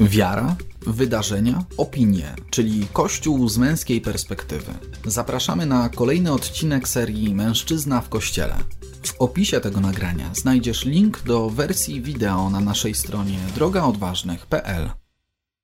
[0.00, 4.72] Wiara, wydarzenia, opinie, czyli Kościół z męskiej perspektywy.
[5.04, 8.54] Zapraszamy na kolejny odcinek serii Mężczyzna w Kościele.
[9.02, 14.90] W opisie tego nagrania znajdziesz link do wersji wideo na naszej stronie drogaodważnych.pl.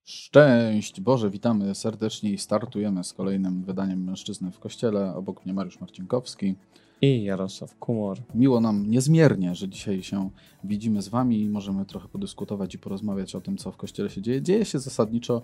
[0.05, 5.15] Szczęść Boże, witamy serdecznie i startujemy z kolejnym wydaniem Mężczyzny w Kościele.
[5.15, 6.55] Obok mnie Mariusz Marcinkowski.
[7.05, 8.19] I Jarosław Kumor.
[8.35, 10.31] Miło nam niezmiernie, że dzisiaj się
[10.65, 14.23] widzimy z Wami i możemy trochę podyskutować i porozmawiać o tym, co w Kościele się
[14.23, 14.43] dzieje.
[14.43, 15.43] Dzieje się zasadniczo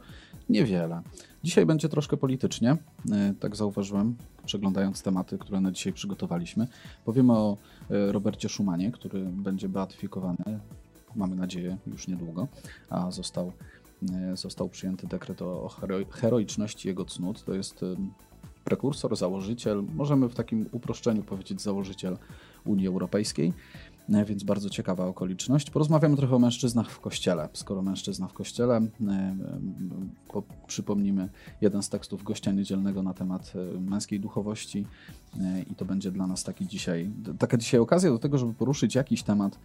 [0.49, 1.03] niewiele.
[1.45, 2.77] Dzisiaj będzie troszkę politycznie,
[3.13, 6.67] e, tak zauważyłem, przeglądając tematy, które na dzisiaj przygotowaliśmy.
[7.05, 7.57] Powiemy o
[7.91, 10.61] e, Robercie Szumanie, który będzie beatyfikowany,
[11.17, 12.49] mamy nadzieję, już niedługo,
[12.91, 13.53] a został
[14.13, 15.69] e, został przyjęty dekret o
[16.11, 17.45] heroiczności jego cnót.
[17.45, 17.85] To jest
[18.71, 22.17] prekursor, założyciel, możemy w takim uproszczeniu powiedzieć założyciel
[22.65, 23.53] Unii Europejskiej.
[24.13, 25.71] E, więc bardzo ciekawa okoliczność.
[25.71, 27.49] Porozmawiamy trochę o mężczyznach w kościele.
[27.53, 28.87] Skoro mężczyzna w kościele, e,
[30.35, 31.29] e, przypomnimy
[31.61, 34.87] jeden z tekstów gościa niedzielnego na temat męskiej duchowości
[35.71, 39.23] i to będzie dla nas taki dzisiaj, taka dzisiaj okazja do tego, żeby poruszyć jakiś
[39.23, 39.59] temat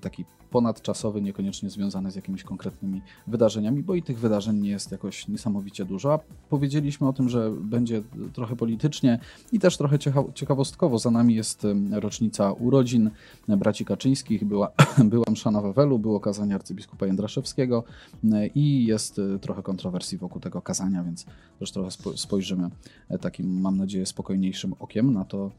[0.00, 5.28] taki ponadczasowy, niekoniecznie związany z jakimiś konkretnymi wydarzeniami, bo i tych wydarzeń nie jest jakoś
[5.28, 6.12] niesamowicie dużo.
[6.12, 6.18] A
[6.50, 8.02] powiedzieliśmy o tym, że będzie
[8.32, 9.18] trochę politycznie
[9.52, 9.98] i też trochę
[10.34, 10.98] ciekawostkowo.
[10.98, 13.10] Za nami jest rocznica urodzin
[13.48, 14.72] braci Kaczyńskich, była,
[15.04, 17.84] była msza na Wawelu, było kazanie arcybiskupa Jędraszewskiego
[18.32, 21.26] e, i jest e, trochę kontrowersji wokół tego kazania, więc
[21.58, 22.70] też trochę spojrzymy
[23.08, 25.50] e, takim, mam nadzieję, spokojniejszym okiem na to,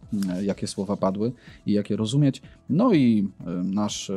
[0.42, 1.32] jakie słowa padły
[1.66, 2.42] i jak je rozumieć.
[2.70, 3.28] No i
[3.64, 4.12] nasz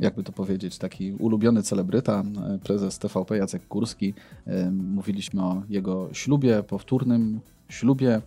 [0.00, 2.24] jakby to powiedzieć, taki ulubiony celebryta,
[2.64, 4.14] prezes TVP Jacek Kurski.
[4.72, 8.22] Mówiliśmy o jego ślubie, powtórnym ślubie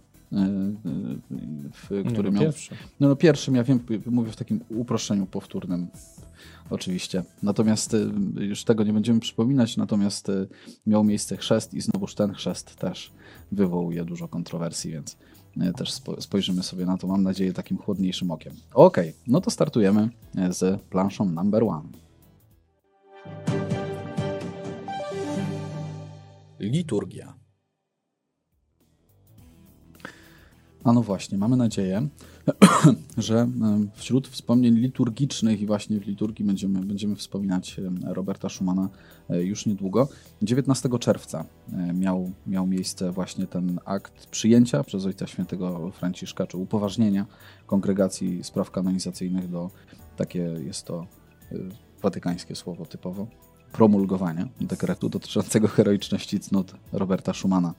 [1.74, 2.44] w, który no, miał.
[2.44, 2.76] Pierwszy.
[3.00, 5.88] No, no pierwszym, ja wiem, mówię w takim uproszczeniu powtórnym.
[6.70, 7.24] Oczywiście.
[7.44, 7.96] Natomiast
[8.40, 10.32] już tego nie będziemy przypominać, natomiast
[10.88, 13.12] miał miejsce chrzest i znowuż ten chrzest też
[13.52, 15.18] wywołuje dużo kontrowersji, więc
[15.78, 18.54] też spojrzymy sobie na to, mam nadzieję, takim chłodniejszym okiem.
[18.74, 18.98] Ok,
[19.28, 20.10] no to startujemy
[20.50, 21.90] z planszą number one.
[26.60, 27.34] Liturgia.
[30.86, 32.08] A no właśnie, mamy nadzieję,
[33.18, 33.48] że
[33.96, 38.90] wśród wspomnień liturgicznych i właśnie w liturgii będziemy, będziemy wspominać Roberta Schumana e,
[39.30, 40.08] już niedługo.
[40.42, 46.58] 19 czerwca e, miał, miał miejsce właśnie ten akt przyjęcia przez Ojca Świętego Franciszka, czy
[46.58, 47.26] upoważnienia
[47.68, 49.70] Kongregacji Spraw Kanonizacyjnych do,
[50.16, 51.08] takie jest to
[51.52, 51.56] e,
[52.02, 53.28] watykańskie słowo typowo,
[53.72, 57.74] promulgowania dekretu dotyczącego heroiczności cnót Roberta Schumana.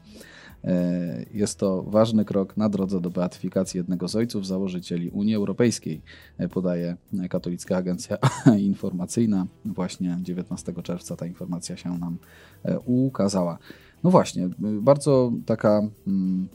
[0.67, 6.03] E, jest to ważny krok na drodze do beatyfikacji jednego z ojców założycieli Unii Europejskiej,
[6.39, 6.97] e, podaje
[7.31, 8.17] Katolicka Agencja
[8.59, 9.47] Informacyjna.
[9.65, 12.19] Właśnie 19 czerwca ta informacja się nam
[12.65, 13.59] e, ukazała.
[14.05, 16.49] No właśnie, bardzo taka mm,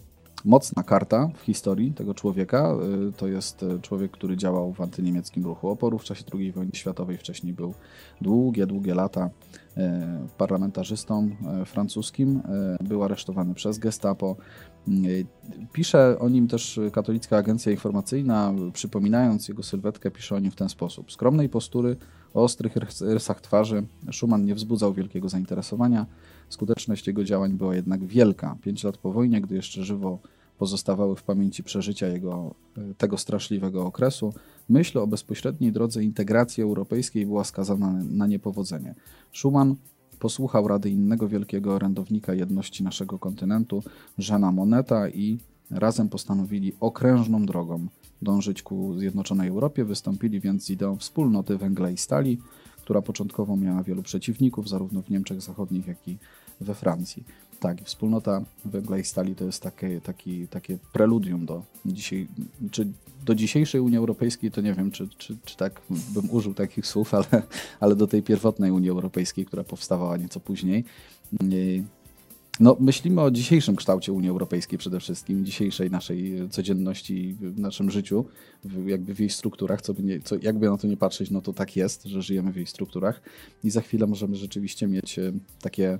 [0.45, 2.75] mocna karta w historii tego człowieka.
[3.17, 7.17] To jest człowiek, który działał w antyniemieckim ruchu oporu w czasie II wojny światowej.
[7.17, 7.73] Wcześniej był
[8.21, 9.29] długie, długie lata
[9.77, 11.29] E, parlamentarzystą
[11.65, 12.41] francuskim.
[12.83, 14.35] Był aresztowany przez Gestapo.
[15.73, 20.69] Pisze o nim też Katolicka Agencja Informacyjna, przypominając jego sylwetkę, pisze o nim w ten
[20.69, 21.11] sposób.
[21.11, 21.95] Skromnej postury,
[22.33, 26.05] o ostrych rysach twarzy Schumann nie wzbudzał wielkiego zainteresowania.
[26.49, 28.57] Skuteczność jego działań była jednak wielka.
[28.61, 30.19] Pięć lat po wojnie, gdy jeszcze żywo
[30.57, 32.55] pozostawały w pamięci przeżycia jego,
[32.97, 34.33] tego straszliwego okresu,
[34.69, 38.95] myśl o bezpośredniej drodze integracji europejskiej była skazana na niepowodzenie.
[39.33, 39.75] Schumann
[40.19, 43.83] posłuchał rady innego wielkiego orędownika jedności naszego kontynentu,
[44.17, 45.37] Żana Moneta i
[45.69, 47.87] razem postanowili okrężną drogą
[48.21, 52.37] dążyć ku zjednoczonej Europie, wystąpili więc z ideą wspólnoty węgla i stali,
[52.77, 56.17] która początkowo miała wielu przeciwników, zarówno w Niemczech Zachodnich, jak i
[56.61, 57.23] we Francji.
[57.59, 62.27] Tak, wspólnota węgla i stali to jest takie, taki, takie preludium do, dzisiaj,
[62.71, 62.87] czy
[63.25, 67.13] do dzisiejszej Unii Europejskiej, to nie wiem, czy, czy, czy tak bym użył takich słów,
[67.13, 67.43] ale,
[67.79, 70.83] ale do tej pierwotnej Unii Europejskiej, która powstawała nieco później.
[72.59, 78.25] No, myślimy o dzisiejszym kształcie Unii Europejskiej przede wszystkim, dzisiejszej naszej codzienności w naszym życiu,
[78.85, 81.53] jakby w jej strukturach, co, by nie, co jakby na to nie patrzeć, no to
[81.53, 83.21] tak jest, że żyjemy w jej strukturach
[83.63, 85.31] i za chwilę możemy rzeczywiście mieć e,
[85.61, 85.99] takie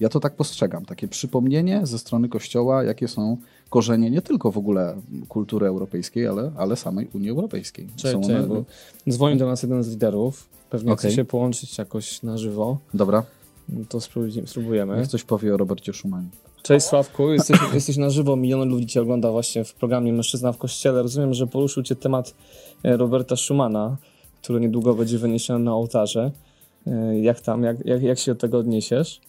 [0.00, 3.36] ja to tak postrzegam, takie przypomnienie ze strony Kościoła, jakie są
[3.70, 4.96] korzenie nie tylko w ogóle
[5.28, 7.88] kultury europejskiej, ale, ale samej Unii Europejskiej.
[7.96, 8.46] Cześć, one...
[8.46, 8.64] bo
[9.10, 11.10] dzwoni do nas jeden z liderów, pewnie okay.
[11.10, 12.78] chce się połączyć jakoś na żywo.
[12.94, 13.22] Dobra.
[13.88, 14.00] To
[14.46, 14.96] spróbujemy.
[14.96, 16.28] Niech coś powie o Robercie Schumanie.
[16.62, 20.58] Cześć Sławku, jesteś, jesteś na żywo, miliony ludzi Cię ogląda właśnie w programie Mężczyzna w
[20.58, 21.02] Kościele.
[21.02, 22.34] Rozumiem, że poruszył Cię temat
[22.82, 23.96] e, Roberta Schumana,
[24.42, 26.30] który niedługo będzie wyniesiony na ołtarze.
[26.86, 29.20] E, jak tam, jak, jak, jak się do tego odniesiesz?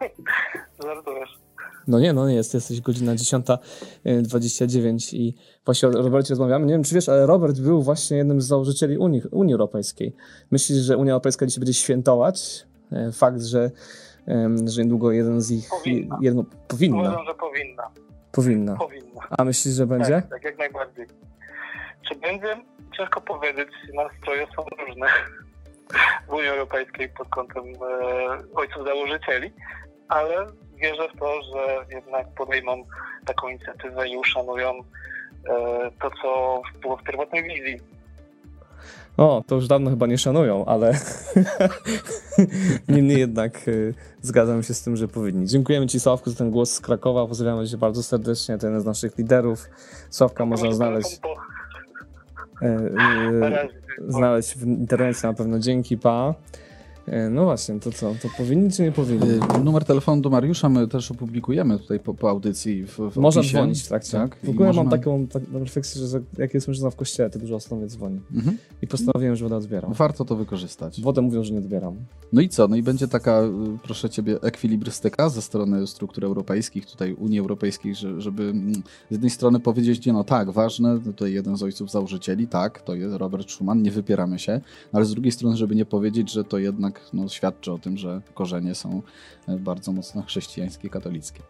[1.88, 5.34] No nie, no nie, jest, jesteś godzina 10.29 i
[5.64, 6.66] właśnie o Robercie rozmawiamy.
[6.66, 10.16] Nie wiem, czy wiesz, ale Robert był właśnie jednym z założycieli Unii, Unii Europejskiej.
[10.50, 13.70] Myślisz, że Unia Europejska dzisiaj będzie świętować e, fakt, że,
[14.64, 15.68] że niedługo jeden z ich...
[15.68, 16.18] Powinna.
[16.20, 17.00] Jedno, powinna.
[17.00, 17.90] Uważam, że powinna.
[18.32, 18.76] Powinna.
[18.76, 19.20] Powinna.
[19.30, 20.12] A myślisz, że będzie?
[20.12, 21.06] Tak, tak, jak najbardziej.
[22.08, 22.56] Czy będzie?
[22.96, 23.68] Ciężko powiedzieć.
[23.94, 25.06] Nastroje są różne
[26.28, 27.74] w Unii Europejskiej pod kątem e,
[28.54, 29.52] ojców założycieli,
[30.08, 32.84] ale wierzę w to, że jednak podejmą
[33.26, 37.80] taką inicjatywę i uszanują e, to, co było w pierwotnej wizji.
[39.16, 40.92] O, to już dawno chyba nie szanują, ale
[42.88, 45.46] niemniej jednak y, zgadzam się z tym, że powinni.
[45.46, 47.26] Dziękujemy Ci, Sławku, za ten głos z Krakowa.
[47.26, 48.58] Pozdrawiamy Cię bardzo serdecznie.
[48.58, 49.70] To jeden z naszych liderów.
[50.10, 51.20] Sławka można znaleźć,
[52.62, 53.80] y, y, razie.
[54.08, 55.58] znaleźć w internecie na pewno.
[55.58, 56.34] Dzięki, pa.
[57.08, 58.14] Y, No właśnie, to co?
[58.22, 59.30] To powinni czy nie powinni?
[59.30, 63.40] Y, Numer telefonu do Mariusza my też opublikujemy tutaj po, po audycji w, w Można
[63.40, 63.58] opisie.
[63.58, 64.12] dzwonić w trakcie.
[64.12, 67.38] Tak, w i ogóle mam taką, taką refleksję, że jak jest mężczyzna w kościele, to
[67.38, 68.20] dużo osób dzwoni.
[68.34, 68.58] Mhm.
[68.82, 69.92] I postanowiłem, że będę odbierał.
[69.94, 71.00] Warto to wykorzystać.
[71.00, 71.96] Wodę mówią, że nie odbieram.
[72.32, 72.68] No i co?
[72.68, 73.48] No i będzie taka, y,
[73.82, 79.30] proszę Ciebie, ekwilibrystyka ze strony struktur europejskich, tutaj Unii Europejskiej, że, żeby mm, z jednej
[79.30, 83.50] strony powiedzieć, nie no tak, ważne, tutaj jeden z ojców założycieli, tak, to jest Robert
[83.50, 84.60] Schuman, nie wypieramy się,
[84.92, 88.20] ale z drugiej strony, żeby nie powiedzieć, że to jednak no, świadczy o tym, że
[88.34, 89.02] korzenie są
[89.48, 91.42] e, bardzo mocno chrześcijańskie, katolickie.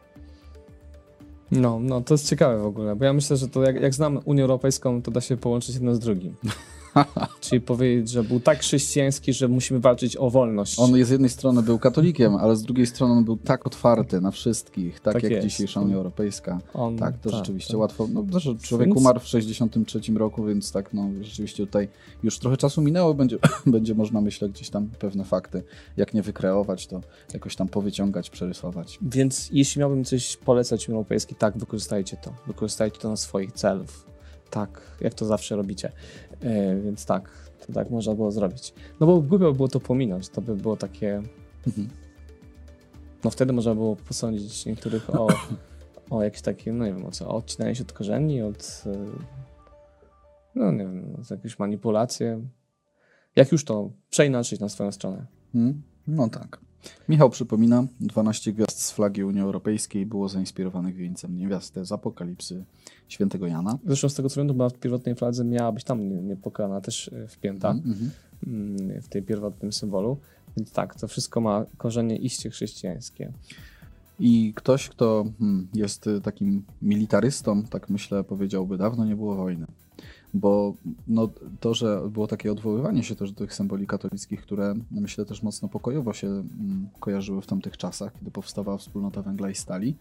[1.51, 4.21] No, no, to jest ciekawe w ogóle, bo ja myślę, że to jak, jak znam
[4.25, 6.37] Unię Europejską, to da się połączyć jedno z drugim.
[7.41, 10.79] Czyli powiedzieć, że był tak chrześcijański, że musimy walczyć o wolność.
[10.79, 14.31] On z jednej strony był katolikiem, ale z drugiej strony on był tak otwarty na
[14.31, 15.47] wszystkich, tak, Tak jak jest.
[15.47, 16.59] dzisiejsza Unia Europejska.
[16.75, 17.81] On- Tak, to rzeczywiście tak.
[17.81, 18.09] łatwo.
[18.13, 21.89] No, to, że człowiek Więc- umarł w 63 roku, więc tak, no rzeczywiście tutaj
[22.23, 25.63] już trochę czasu minęło, będzie, będzie można, myślę, gdzieś tam pewne fakty,
[25.97, 27.01] jak nie wykreować, to
[27.35, 28.99] jakoś tam powyciągać, przerysować.
[29.03, 32.33] Więc jeśli miałbym coś polecać Unii Europejskiej, tak, wykorzystajcie to.
[32.47, 34.07] Wykorzystajcie to na swoich celów.
[34.51, 35.93] Tak, jak to zawsze robicie.
[36.43, 37.31] E, więc tak,
[37.67, 38.75] to tak można było zrobić.
[39.01, 40.29] No bo głupio by było to pominąć.
[40.29, 41.23] To by było takie...
[41.67, 41.89] Mhm.
[43.25, 45.29] No wtedy można było posądzić niektórych o,
[46.11, 48.83] o jakieś takie, no nie wiem o co, o odcinanie się od korzeni, od...
[48.87, 49.07] e,
[50.55, 52.41] No nie wiem, od jakieś manipulacje.
[53.37, 55.27] Jak już to przeinaczyć na swoją stronę.
[55.53, 55.83] Hmm?
[56.07, 56.61] No tak.
[57.09, 62.65] Michał przypomina, 12 gwiazd z flagi Unii Europejskiej było zainspirowanych wieńcem niewiasty z Apokalipsy
[63.09, 63.79] świętego Jana.
[63.87, 66.81] Zresztą z tego co wiem, to była w pierwotnej fladze miała być tam nie- niepokana
[66.81, 67.71] też e, wpięta.
[67.71, 68.11] Mhm.
[68.47, 70.17] mm, w tej pierwotnym symbolu.
[70.57, 73.33] Więc tak, to wszystko ma korzenie iście chrześcijańskie.
[74.19, 79.67] I ktoś, kto hmm, jest y, takim militarystą, tak myślę, powiedziałby, dawno nie było wojny.
[80.37, 80.75] Bo
[81.09, 81.29] no,
[81.61, 85.69] to, że było takie odwoływanie się też do tych symboli katolickich, które myślę też mocno
[85.69, 89.97] pokojowo się mm, kojarzyły w tamtych czasach, kiedy powstawała wspólnota węgla i stali.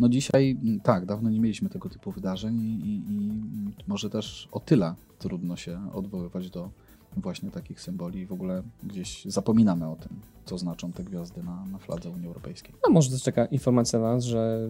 [0.00, 4.10] No dzisiaj mm, tak, dawno nie mieliśmy tego typu wydarzeń i, i, i mm, może
[4.10, 6.70] też o tyle trudno się odwoływać do
[7.16, 11.66] właśnie takich symboli i w ogóle gdzieś zapominamy o tym, co znaczą te gwiazdy na,
[11.66, 12.74] na fladze Unii Europejskiej.
[12.88, 14.68] A może też taka informacja dla nas, że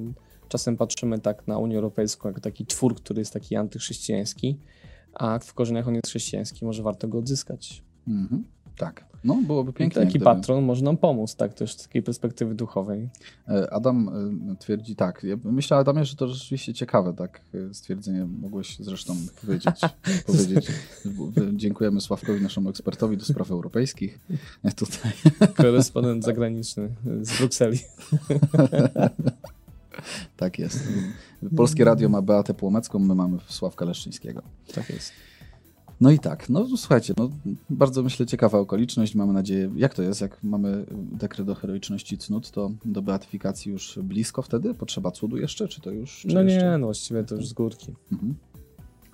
[0.48, 4.58] czasem patrzymy tak na Unię Europejską jako taki twór, który jest taki antychrześcijański,
[5.18, 7.82] a akt w korzeniach on jest chrześcijański, może warto go odzyskać.
[8.08, 8.44] Mhm.
[8.76, 9.08] Tak.
[9.24, 10.00] No, byłoby I pięknie.
[10.02, 13.08] taki gdyby- patron może nam pomóc, tak, też z takiej perspektywy duchowej.
[13.48, 14.08] E, Adam
[14.52, 15.24] e, twierdzi tak.
[15.24, 19.80] Ja myślę, Adamie, że to rzeczywiście ciekawe, tak e, stwierdzenie mogłeś zresztą powiedzieć.
[20.26, 20.66] powiedzieć.
[21.56, 24.18] Dziękujemy Sławkowi, naszemu ekspertowi do spraw europejskich.
[24.76, 25.12] Tutaj.
[25.56, 26.88] Korespondent zagraniczny
[27.22, 27.78] z Brukseli.
[30.36, 30.88] Tak jest.
[31.56, 34.42] Polskie Radio ma Beatę Płomecką, my mamy Sławka Leszczyńskiego.
[34.74, 35.12] Tak jest.
[36.00, 37.30] No i tak, no słuchajcie, no,
[37.70, 42.50] bardzo myślę ciekawa okoliczność, mamy nadzieję, jak to jest, jak mamy dekret o heroiczności cnót,
[42.50, 44.74] to do beatyfikacji już blisko wtedy?
[44.74, 46.18] Potrzeba cudu jeszcze, czy to już?
[46.20, 46.70] Czy No jeszcze?
[46.70, 47.94] nie, no właściwie to już z górki.
[48.12, 48.34] Mhm.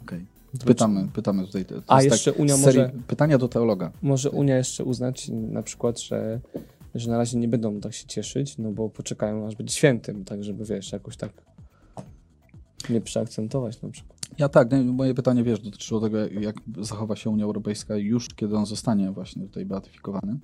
[0.03, 0.27] Okej.
[0.65, 1.65] Pytamy, pytamy tutaj.
[1.65, 3.93] To A jest jeszcze Unia z serii może- Pytania do teologa.
[4.03, 6.41] Może Unia jeszcze uznać na przykład, że,
[6.95, 10.45] że na razie nie będą tak się cieszyć, no bo poczekają aż być świętym, tak
[10.45, 11.33] żeby wiesz, jakoś tak
[12.91, 14.19] nie przeakcentować na przykład.
[14.39, 18.57] Ja tak, nie, moje pytanie, wiesz, dotyczyło tego, jak zachowa się Unia Europejska już, kiedy
[18.57, 20.39] on zostanie właśnie tutaj beatyfikowany.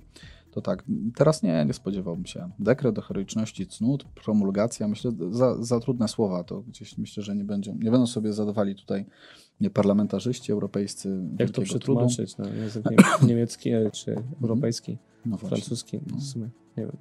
[0.51, 0.83] To tak,
[1.15, 2.49] teraz nie, nie spodziewałbym się.
[2.59, 7.43] Dekret o heroiczności cnót, promulgacja, myślę, za, za trudne słowa, to gdzieś myślę, że nie
[7.43, 9.05] będą, nie będą sobie zadawali tutaj
[9.61, 11.21] nie, parlamentarzyści europejscy.
[11.39, 16.83] Jak to przetłumaczyć na język nie, niemiecki e, czy europejski, No francuski, w sumie, nie
[16.83, 16.97] wiem.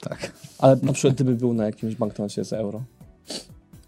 [0.00, 0.32] tak.
[0.58, 2.82] Ale na przykład gdyby był na jakimś banknocie z euro.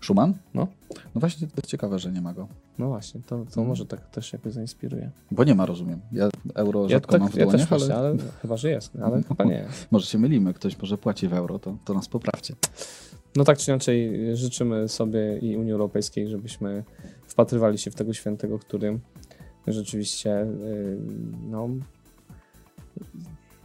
[0.01, 0.35] Schumann?
[0.55, 0.67] No.
[1.15, 2.49] No właśnie, to jest ciekawe, że nie ma go.
[2.79, 5.11] No właśnie, to, to może tak też jakoś zainspiruje.
[5.31, 6.01] Bo nie ma, rozumiem.
[6.13, 8.71] Ja euro Ja, rzadko tak, mam w ja dłoniach, też właśnie, ale ale chyba, że
[8.71, 9.65] jest, ale chyba nie.
[9.91, 10.55] może się mylimy.
[10.55, 12.55] Ktoś może płaci w euro, to, to nas poprawcie.
[13.37, 16.85] No tak czy inaczej życzymy sobie i Unii Europejskiej, żebyśmy
[17.27, 18.99] wpatrywali się w tego świętego, który
[19.67, 20.99] rzeczywiście yy,
[21.51, 21.69] no,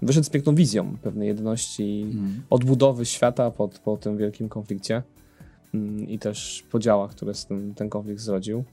[0.06, 2.42] wyszedł z piękną wizją pewnej jedności Mm.
[2.50, 5.04] odbudowy świata po, po tym wielkim konflikcie
[5.74, 8.64] mm, i też podziałach, które z tym, ten konflikt zrodził.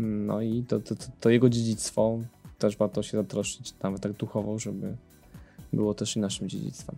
[0.00, 2.18] Mm, No i to, to, to, jego dziedzictwo
[2.58, 4.96] też warto się zatroszczyć, nawet tak duchowo, żeby
[5.72, 6.96] było też i naszym dziedzictwem.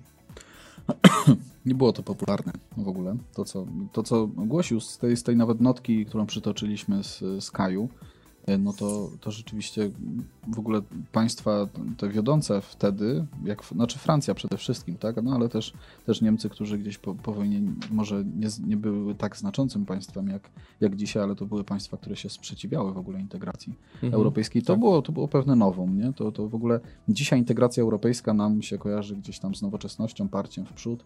[1.66, 3.16] Nie było to popularne w ogóle.
[3.34, 7.50] To, co, to, co głosił z tej, z tej nawet notki, którą przytoczyliśmy z, z
[7.50, 7.88] Kaju,
[8.58, 9.90] no to, to rzeczywiście
[10.48, 10.82] w ogóle
[11.12, 15.22] państwa te wiodące wtedy, jak, znaczy Francja przede wszystkim, tak?
[15.22, 15.72] no ale też,
[16.06, 20.50] też Niemcy, którzy gdzieś po, po wojnie może nie, nie były tak znaczącym państwem jak,
[20.80, 24.14] jak dzisiaj, ale to były państwa, które się sprzeciwiały w ogóle integracji Mhm.
[24.14, 24.62] europejskiej.
[24.62, 24.80] To, Tak.
[24.80, 26.12] było, to było pewne nowum, nie?
[26.12, 30.66] To, to w ogóle dzisiaj integracja europejska nam się kojarzy gdzieś tam z nowoczesnością, parciem
[30.66, 31.04] w przód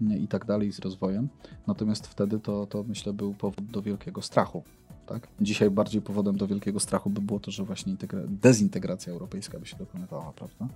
[0.00, 0.18] nie?
[0.18, 1.28] i tak dalej, z rozwojem.
[1.66, 4.62] Natomiast wtedy to, to myślę był powód do wielkiego strachu.
[5.06, 5.28] Tak?
[5.40, 9.66] Dzisiaj bardziej powodem do wielkiego strachu by było to, że właśnie integra- dezintegracja europejska by
[9.66, 10.68] się dokonywała, prawda?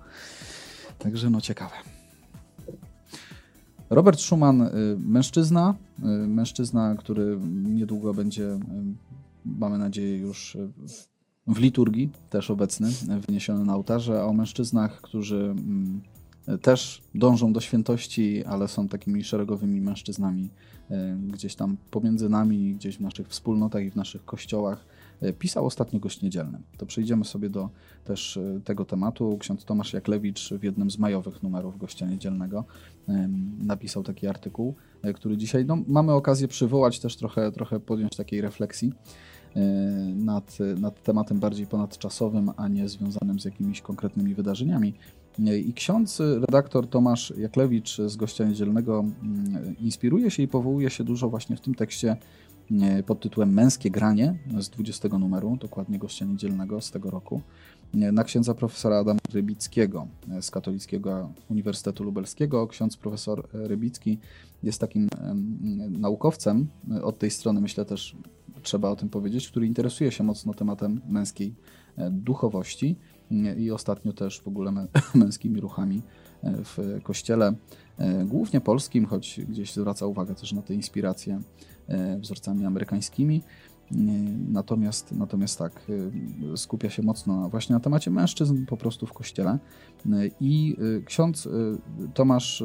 [0.98, 1.74] Także no ciekawe.
[3.90, 8.58] Robert Schuman, y, mężczyzna, y, mężczyzna, który niedługo będzie, y,
[9.44, 10.56] mamy nadzieję, już
[11.46, 12.90] w- liturgii też obecny,
[13.26, 16.00] wyniesiony na ołtarze, a o mężczyznach, którzy mm,
[16.62, 20.48] też dążą do świętości, ale są takimi szeregowymi mężczyznami
[21.28, 24.86] gdzieś tam pomiędzy nami, gdzieś w naszych wspólnotach i w naszych kościołach.
[25.22, 26.58] Y, Pisał ostatnio gość niedzielny.
[26.76, 27.68] To przejdziemy sobie do
[28.04, 29.38] też y, tego tematu.
[29.40, 32.64] Ksiądz Tomasz Jaklewicz w jednym z majowych numerów gościa niedzielnego
[33.58, 38.40] napisał taki artykuł, e, który dzisiaj no, mamy okazję przywołać, też trochę, trochę podjąć takiej
[38.40, 38.92] refleksji
[39.56, 39.60] e,
[40.14, 44.94] nad, nad tematem bardziej ponadczasowym, a nie związanym z jakimiś konkretnymi wydarzeniami.
[45.38, 51.28] I ksiądz redaktor Tomasz Jaklewicz z gościa niedzielnego mm, inspiruje się i powołuje się dużo
[51.28, 52.16] właśnie w tym tekście
[52.82, 57.40] e, pod tytułem Męskie granie z 20 numeru, dokładnie gościa niedzielnego z tego roku,
[57.94, 60.06] e, na księdza profesora Adama Rybickiego
[60.40, 62.66] z Katolickiego Uniwersytetu Lubelskiego.
[62.66, 64.18] Ksiądz profesor Rybicki
[64.62, 66.66] jest takim em, naukowcem,
[67.02, 68.16] od tej strony myślę też
[68.62, 71.54] trzeba o tym powiedzieć, który interesuje się mocno tematem męskiej
[71.96, 72.96] e, duchowości
[73.58, 76.02] i ostatnio też w ogóle mę- męskimi ruchami
[76.42, 77.54] e, w kościele,
[77.98, 81.40] e, głównie polskim, choć gdzieś zwraca uwagę też na te inspiracje
[81.88, 83.42] e, wzorcami amerykańskimi.
[84.48, 85.86] Natomiast, natomiast tak,
[86.56, 89.58] skupia się mocno właśnie na temacie mężczyzn po prostu w kościele.
[90.40, 91.48] I ksiądz
[92.14, 92.64] Tomasz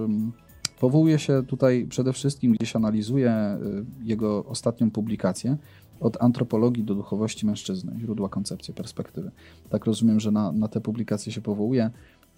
[0.80, 3.58] powołuje się tutaj przede wszystkim, gdzieś analizuje
[4.04, 5.58] jego ostatnią publikację
[6.02, 9.32] od antropologii do duchowości mężczyzny, źródła koncepcji, perspektywy.
[9.70, 11.90] Tak rozumiem, że na, na te publikacje się powołuje.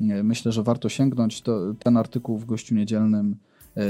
[0.01, 1.41] Y, Myślę, że warto sięgnąć.
[1.41, 3.35] To, ten artykuł w Gościu Niedzielnym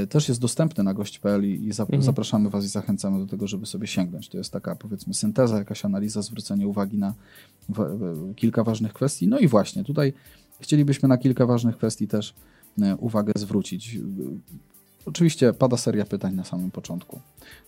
[0.04, 2.02] y, też jest dostępny na gość.pl i Mhm.
[2.02, 4.30] zapraszamy Was i zachęcamy do tego, żeby sobie sięgnąć.
[4.30, 7.14] To jest taka powiedzmy synteza, jakaś analiza, zwrócenie uwagi na
[8.36, 9.28] kilka ważnych kwestii.
[9.28, 10.14] No i właśnie tutaj
[10.60, 12.34] chcielibyśmy na kilka ważnych kwestii też
[12.82, 14.00] e, uwagę zwrócić.
[15.06, 17.20] Oczywiście pada seria pytań na samym początku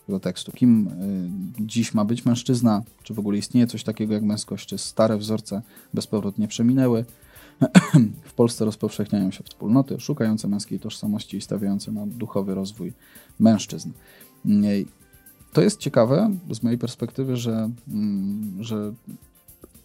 [0.07, 0.51] tego tekstu.
[0.51, 2.83] Kim y, dziś ma być mężczyzna?
[3.03, 4.67] Czy w ogóle istnieje coś takiego jak męskość?
[4.67, 5.61] Czy stare wzorce
[5.93, 7.05] bezpowrotnie przeminęły?
[8.23, 12.93] W Polsce rozpowszechniają się wspólnoty szukające męskiej tożsamości i stawiające na duchowy rozwój
[13.39, 13.89] mężczyzn.
[14.45, 14.85] Y,
[15.53, 18.93] To jest ciekawe z mojej perspektywy, że, mm, że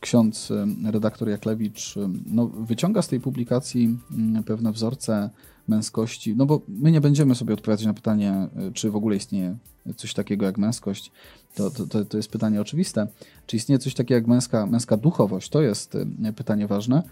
[0.00, 5.30] ksiądz y, redaktor Jaklewicz y, no, wyciąga z tej publikacji mm, pewne wzorce
[5.70, 9.56] męskości, no bo my nie będziemy sobie odpowiadać na pytanie, y, czy w ogóle istnieje
[9.96, 11.12] coś takiego jak męskość.
[11.54, 13.06] To, to, to, jest pytanie oczywiste.
[13.46, 15.48] Czy istnieje coś takiego jak męska, męska duchowość?
[15.48, 17.02] To jest y, pytanie ważne.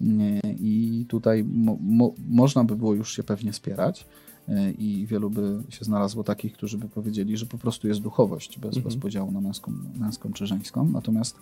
[0.00, 0.04] Y,
[0.60, 4.06] I tutaj mo, mo, można by było już się pewnie spierać.
[4.78, 8.76] I wielu by się znalazło takich, którzy by powiedzieli, że po prostu jest duchowość, bez,
[8.76, 8.84] Mhm.
[8.84, 10.88] bez podziału na męską, męską czy żeńską.
[10.88, 11.36] Natomiast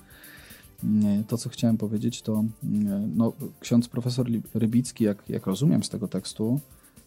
[1.29, 6.09] To, co chciałem powiedzieć, to nie, no, ksiądz profesor Rybicki, jak, jak rozumiem z tego
[6.09, 6.61] tekstu,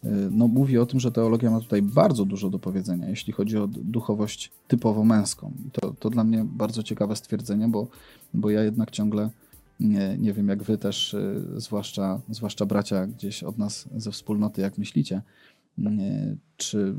[0.04, 3.58] y, no, mówi o tym, że teologia ma tutaj bardzo dużo do powiedzenia, jeśli chodzi
[3.58, 5.52] o duchowość typowo męską.
[5.66, 7.86] I to, to dla mnie bardzo ciekawe stwierdzenie, bo,
[8.34, 9.30] bo ja jednak ciągle
[9.80, 14.62] nie, nie wiem, jak wy też, y, zwłaszcza, zwłaszcza bracia gdzieś od nas ze wspólnoty,
[14.62, 15.22] jak myślicie,
[16.56, 16.94] czy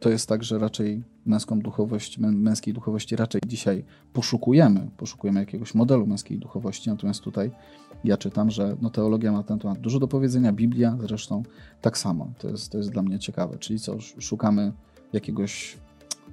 [0.00, 5.74] to jest tak, że raczej męską duchowość, mę- męskiej duchowości raczej dzisiaj poszukujemy, poszukujemy jakiegoś
[5.74, 7.50] modelu męskiej duchowości, natomiast tutaj
[8.04, 11.42] ja czytam, że no, teologia ma ten temat dużo do powiedzenia, Biblia zresztą
[11.80, 12.32] tak samo.
[12.38, 13.58] To jest, to jest dla mnie ciekawe.
[13.58, 14.72] Czyli co, sz- szukamy
[15.12, 15.78] jakiegoś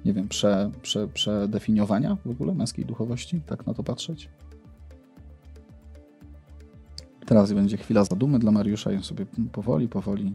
[0.04, 3.40] nie wiem, prze, prze, przedefiniowania w ogóle męskiej duchowości?
[3.46, 4.28] Tak na to patrzeć?
[7.26, 10.34] Teraz będzie chwila zadumy dla Mariusza on sobie powoli, powoli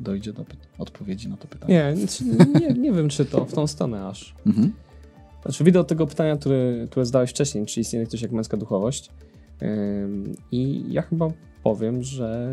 [0.00, 0.44] dojdzie do
[0.78, 1.74] odpowiedzi na to pytanie.
[1.74, 4.34] Nie, nie, nie wiem, czy to w tą stronę aż.
[4.46, 4.72] Mhm.
[5.42, 9.10] Znaczy, widzę od tego pytania, które, które zadałeś wcześniej, czy istnieje coś jak męska duchowość.
[9.62, 11.28] Ym, I ja chyba
[11.62, 12.48] powiem, że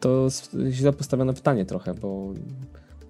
[0.00, 2.32] to jest źle postawione pytanie trochę, bo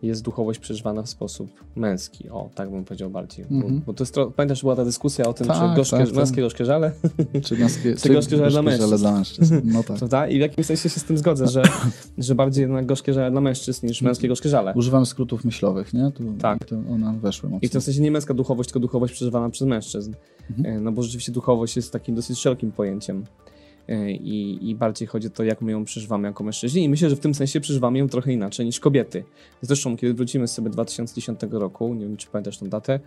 [0.02, 2.28] jest duchowość przeżywana w sposób męski.
[2.30, 3.44] O, tak bym powiedział bardziej.
[3.50, 3.78] Mhm.
[3.78, 6.16] Bo, bo to jest, pamiętasz, była ta dyskusja o tym, Tak, czy gorzkie, tak, tak.
[6.16, 6.92] męskie gorzkie żale,
[7.44, 8.96] Czy męskie, Czy gorzkie żale dla mężczyzn.
[8.96, 9.60] dla mężczyzn.
[9.64, 9.96] No tak.
[9.96, 10.28] prawda?
[10.28, 11.62] I w jakimś sensie się z tym zgodzę, że,
[12.18, 14.72] że bardziej jednak gorzkie żale dla mężczyzn niż męskie gorzkie żale.
[14.76, 16.10] Używam skrótów myślowych, nie?
[16.10, 16.64] Tu, Tak.
[16.64, 17.66] To one weszły mocno.
[17.66, 20.12] I w sensie nie męska duchowość, tylko duchowość przeżywana przez mężczyzn.
[20.50, 20.76] Mhm.
[20.76, 23.24] E, No bo rzeczywiście duchowość jest takim dosyć szerokim pojęciem.
[23.88, 26.84] E, I, I bardziej chodzi o to, jak my ją przeżywamy jako mężczyźni.
[26.84, 29.24] I myślę, że w tym sensie przeżywamy ją trochę inaczej niż kobiety.
[29.60, 33.00] Zresztą, kiedy wrócimy sobie 2010 roku, nie wiem, czy pamiętasz tą datę,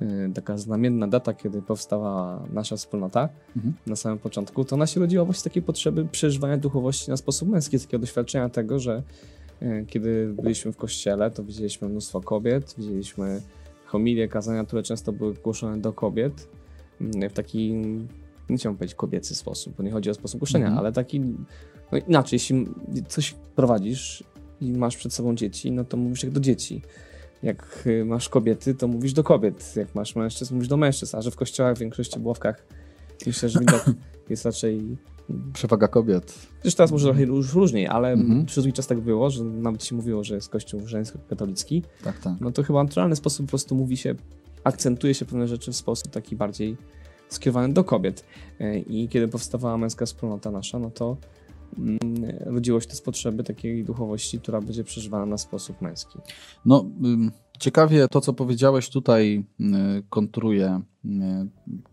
[0.00, 3.74] e, taka znamienna data, kiedy powstała nasza wspólnota Mhm.
[3.86, 7.48] na samym początku, to ona się rodziła właśnie z takiej potrzeby przeżywania duchowości na sposób
[7.48, 9.02] męski, z takiego doświadczenia tego, że
[9.62, 13.40] e, kiedy byliśmy w kościele, to widzieliśmy mnóstwo kobiet, widzieliśmy
[13.86, 16.48] homilie, kazania, które często były głoszone do kobiet
[17.00, 17.74] mm, w taki,
[18.50, 20.78] nie chciałbym powiedzieć kobiecy sposób, bo nie chodzi o sposób głoszenia, Mhm.
[20.78, 21.20] ale taki,
[21.92, 22.66] no inaczej, jeśli
[23.08, 24.24] coś prowadzisz
[24.60, 26.82] i masz przed sobą dzieci, no to mówisz jak do dzieci.
[27.42, 29.72] Jak y, masz kobiety, to mówisz do kobiet.
[29.76, 31.16] Jak masz mężczyzn, mówisz do mężczyzn.
[31.16, 32.66] A że w kościołach, w większości bławkach
[33.26, 33.82] myślę, że widać
[34.30, 34.96] jest raczej
[35.52, 36.34] Przewaga kobiet.
[36.62, 38.46] Zresztą teraz może trochę już różniej, ale Mhm.
[38.46, 41.82] przez długi czas tak było, że nawet się mówiło, że jest kościół żeńsko-katolicki.
[42.04, 42.32] Tak, tak.
[42.40, 44.14] No to chyba w naturalny sposób po prostu mówi się,
[44.64, 46.76] akcentuje się pewne rzeczy w sposób taki bardziej
[47.34, 48.24] skierowany do kobiet.
[48.60, 51.16] E, I kiedy powstawała męska wspólnota nasza, no to
[51.78, 51.98] mm,
[52.40, 56.18] rodziło się to z potrzeby takiej duchowości, która będzie przeżywana na sposób męski.
[56.64, 56.84] No,
[57.58, 59.64] ciekawie to, co powiedziałeś tutaj, y,
[60.10, 61.08] kontruje y,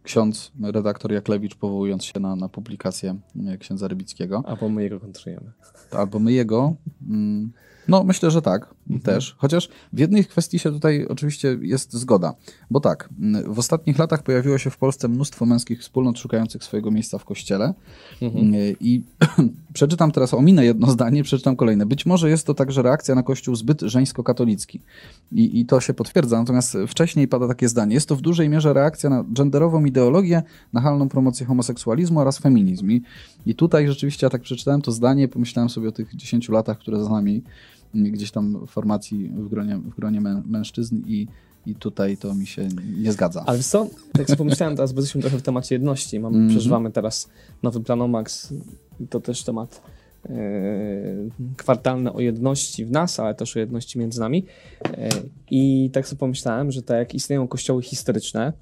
[0.03, 3.19] ksiądz redaktor Jaklewicz, powołując się na, na publikację
[3.53, 4.43] y, księdza Rybickiego.
[4.45, 5.51] Albo my jego kontrujemy.
[5.91, 6.75] Albo my jego.
[7.09, 7.51] mm,
[7.87, 9.35] No, myślę, że tak, też.
[9.37, 12.33] Chociaż w jednej kwestii się tutaj oczywiście jest zgoda.
[12.71, 13.09] Bo tak,
[13.47, 17.73] w ostatnich latach pojawiło się w Polsce mnóstwo męskich wspólnot szukających swojego miejsca w kościele.
[18.21, 18.53] Mhm.
[18.53, 19.01] Y, I
[19.73, 21.85] przeczytam teraz, ominę jedno zdanie, przeczytam kolejne.
[21.85, 24.81] Być może jest to także reakcja na kościół zbyt żeńsko-katolicki.
[25.31, 26.39] I, I to się potwierdza.
[26.39, 27.93] Natomiast wcześniej pada takie zdanie.
[27.93, 32.91] Jest to w dużej mierze reakcja na genderową ideologię, nachalną promocję homoseksualizmu oraz feminizm.
[32.91, 33.01] I,
[33.45, 37.03] I tutaj rzeczywiście, ja tak przeczytałem to zdanie, pomyślałem sobie o tych 10 latach, które
[37.03, 37.43] za nami,
[37.93, 41.27] gdzieś tam formacji w gronie, w gronie mę, mężczyzn i,
[41.65, 43.43] i tutaj to mi się nie zgadza.
[43.47, 46.19] Ale co, tak sobie pomyślałem teraz, bo jesteśmy trochę w temacie jedności.
[46.19, 46.49] Mamy, Mhm.
[46.49, 47.29] Przeżywamy teraz
[47.63, 48.53] nowy Planomax.
[49.09, 49.81] To też temat
[50.29, 50.31] e,
[51.57, 54.45] kwartalny o jedności w nas, ale też o jedności między nami.
[54.85, 55.09] E,
[55.51, 58.53] I tak sobie pomyślałem, że tak jak istnieją kościoły historyczne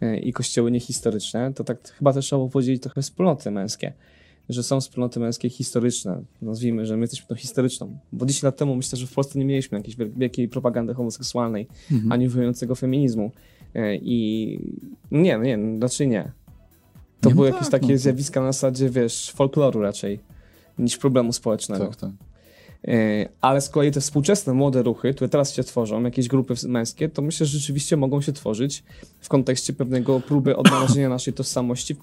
[0.00, 3.92] e, i kościoły niehistoryczne, to tak chyba też trzeba było podzielić trochę wspólnoty męskie.
[4.50, 6.22] Że są wspólnoty męskie historyczne.
[6.42, 7.98] Nazwijmy, że my jesteśmy tą historyczną.
[8.12, 11.66] Bo 10 lat temu myślę, że w Polsce nie mieliśmy jakiejś wiel- wielkiej propagandy homoseksualnej
[11.92, 12.12] Mhm.
[12.12, 13.30] ani wyjącego feminizmu.
[13.74, 14.58] E, I
[15.10, 16.32] nie, no nie, raczej nie.
[17.20, 17.98] To Nie, no były tak, jakieś takie no.
[17.98, 20.20] zjawiska na zasadzie, wiesz, folkloru raczej,
[20.78, 21.86] niż problemu społecznego.
[21.86, 22.10] Tak, tak.
[22.88, 27.08] E, Ale z kolei te współczesne młode ruchy, które teraz się tworzą, jakieś grupy męskie,
[27.08, 28.82] to myślę, że rzeczywiście mogą się tworzyć
[29.20, 31.96] w kontekście pewnego próby odnalezienia naszej tożsamości,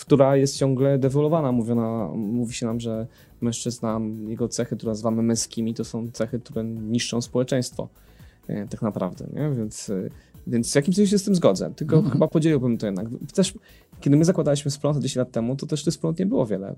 [0.00, 1.52] która jest ciągle dewoluowana.
[1.52, 3.06] Mówiona, mówi się nam, że
[3.40, 7.88] mężczyzna, jego cechy, które nazywamy męskimi, to są cechy, które niszczą społeczeństwo.
[8.48, 9.50] E, Tak naprawdę, nie?
[9.56, 10.08] Więc, e,
[10.46, 11.72] więc w jakimś sensie się z tym zgodzę.
[11.76, 12.12] Tylko Mhm.
[12.12, 13.06] chyba podzieliłbym to jednak.
[13.34, 13.54] Też,
[14.00, 16.74] kiedy my zakładaliśmy wspólnotę 10 lat temu, to też tych wspólnot nie było wiele.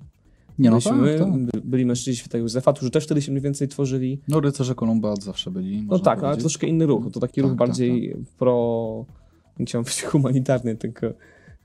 [0.58, 1.38] Nie no, Byliśmy, tak, tak.
[1.38, 4.20] by- byli mężczyźni świętego Józefa, którzy też wtedy się mniej więcej tworzyli.
[4.28, 5.82] No rycerze Kolumba od zawsze byli.
[5.82, 6.42] No tak, ale powiedzieć.
[6.42, 7.04] troszkę inny ruch.
[7.12, 9.04] To taki Tak, ruch tak, bardziej pro,
[9.58, 11.06] nie chciałem powiedzieć humanitarny, tylko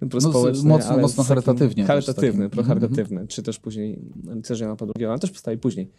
[0.10, 0.30] pro No,
[0.64, 5.06] mocno- mocno charytatywnie Charytatywny, takim- pro mhm, charytatywny, czy też później rycerze Jana Pawła II,
[5.06, 5.90] ale też powstali później.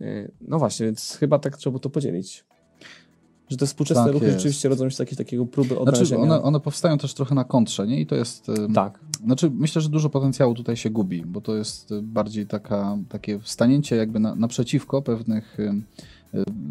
[0.00, 2.44] Yy, No właśnie, więc chyba tak trzeba to podzielić.
[3.48, 4.38] Że te współczesne Tak ruchy jest.
[4.38, 6.22] rzeczywiście rodzą się z takiego próby Znaczy, odnalezienia.
[6.22, 8.00] one, one powstają też trochę na kontrze, nie?
[8.00, 8.48] I to jest.
[8.48, 9.00] em, Tak.
[9.24, 13.96] Znaczy, myślę, że dużo potencjału tutaj się gubi, bo to jest bardziej taka, takie stanięcie
[13.96, 15.82] jakby na, naprzeciwko pewnych y,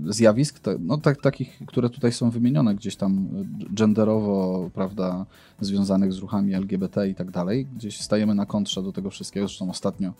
[0.09, 5.25] zjawisk, ta- no tak, takich, które tutaj są wymienione gdzieś tam y, genderowo, prawda,
[5.61, 7.65] związanych z ruchami LGBT i tak dalej.
[7.75, 10.13] Gdzieś stajemy na kontrze do tego wszystkiego, zresztą ostatnio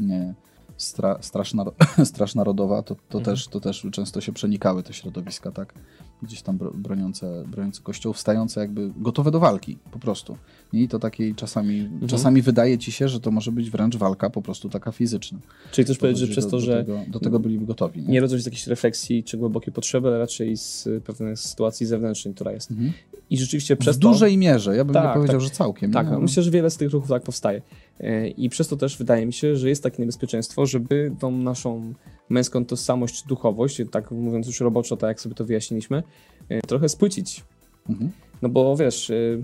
[0.00, 0.34] nie,
[0.76, 1.72] stra, straż, naro-
[2.04, 3.24] straż Narodowa, to, to, Mhm.
[3.24, 5.74] też, to też często się przenikały te środowiska, tak?
[6.22, 10.36] Gdzieś tam bro- broniące, broniące kościoł, wstające jakby gotowe do walki po prostu.
[10.72, 12.08] I to takiej czasami, Mhm.
[12.08, 15.38] czasami wydaje ci się, że to może być wręcz walka po prostu taka fizyczna.
[15.72, 18.02] Czyli też powiedzieć, że przez do, to, do że Tego, do tego byliby gotowi.
[18.02, 18.08] Nie?
[18.08, 22.34] nie rodzą się z jakiejś refleksji czy głębokiej potrzeby, ale raczej z pewnej sytuacji zewnętrznej,
[22.34, 22.70] która jest.
[22.70, 22.92] Mhm.
[23.30, 24.08] I rzeczywiście przez w to...
[24.08, 25.44] dużej mierze, ja bym nie Tak, powiedział, tak.
[25.48, 25.92] że całkiem.
[25.92, 26.12] Tak, nie?
[26.12, 27.62] no, myślę, że wiele z tych ruchów tak powstaje.
[28.00, 31.94] E, I przez to też wydaje mi się, że jest takie niebezpieczeństwo, żeby tą naszą
[32.28, 36.02] męską tożsamość duchowość, tak mówiąc już roboczo, tak jak sobie to wyjaśniliśmy,
[36.48, 37.44] e, trochę spłycić.
[37.88, 38.10] Mhm.
[38.42, 39.42] No bo wiesz, y,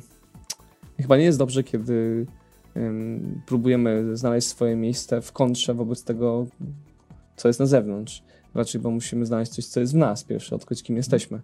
[1.00, 2.26] chyba nie jest dobrze, kiedy
[3.46, 6.46] próbujemy znaleźć swoje miejsce w kontrze wobec tego,
[7.36, 8.22] co jest na zewnątrz.
[8.54, 11.40] Raczej, bo musimy znaleźć coś, co jest w nas pierwsze, odkryć kim jesteśmy.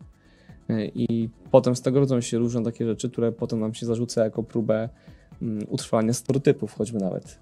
[0.71, 4.25] Y, I potem z tego rodzą się różne takie rzeczy, które potem nam się zarzuca
[4.25, 4.89] jako próbę
[5.43, 7.39] mm, utrwania stereotypów, choćby nawet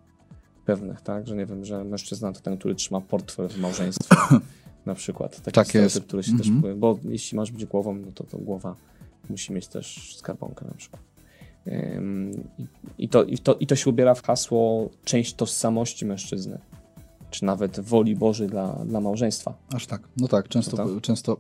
[0.69, 1.27] pewnych, tak?
[1.27, 4.17] Że nie wiem, że mężczyzna to ten, który trzyma portfel w małżeństwie.
[4.87, 5.41] Na przykład.
[5.41, 6.07] Taki Tak stereotyp, jest.
[6.07, 6.63] który się Mhm.
[6.63, 6.75] też...
[6.75, 8.77] Bo jeśli masz być głową, no to, to głowa
[9.31, 11.03] musi mieć też skarbonkę na przykład.
[11.67, 12.49] Ym,
[12.99, 16.59] i, to, i, to, I to się ubiera w hasło część tożsamości mężczyzny,
[17.31, 19.55] czy nawet woli Bożej dla, dla małżeństwa.
[19.75, 20.03] Aż tak.
[20.17, 20.87] No tak, często, tak.
[21.03, 21.37] często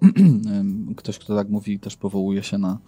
[0.96, 2.78] ktoś, kto tak mówi, też powołuje się na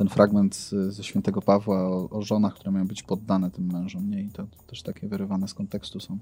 [0.00, 4.10] ten fragment ze świętego Pawła o, o żonach, które mają być poddane tym mężom.
[4.10, 4.22] Nie?
[4.22, 6.18] I to, to też takie wyrywane z kontekstu są.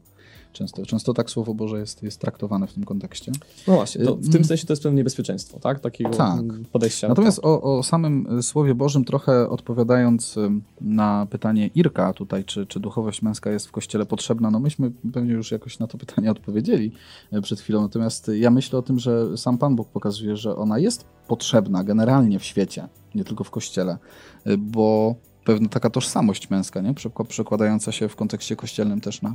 [0.53, 3.33] Często, często tak Słowo Boże jest, jest traktowane w tym kontekście.
[3.69, 4.33] No właśnie, to w Ym.
[4.33, 5.81] tym sensie to jest pewne niebezpieczeństwo, tak?
[5.81, 6.41] Takiego Tak.
[6.41, 7.09] mm, podejścia.
[7.09, 10.37] Natomiast o, o samym Słowie Bożym trochę odpowiadając
[10.81, 15.33] na pytanie Irka tutaj, czy, czy duchowość męska jest w Kościele potrzebna, no myśmy pewnie
[15.33, 16.93] już jakoś na to pytanie odpowiedzieli
[17.33, 20.79] y, przed chwilą, natomiast ja myślę o tym, że sam Pan Bóg pokazuje, że ona
[20.79, 22.88] jest potrzebna generalnie w świecie,
[23.19, 23.99] nie tylko w Kościele,
[24.47, 26.95] y, bo pewna taka tożsamość męska, nie?
[26.95, 29.35] Przekła- przekładająca się w kontekście kościelnym też na,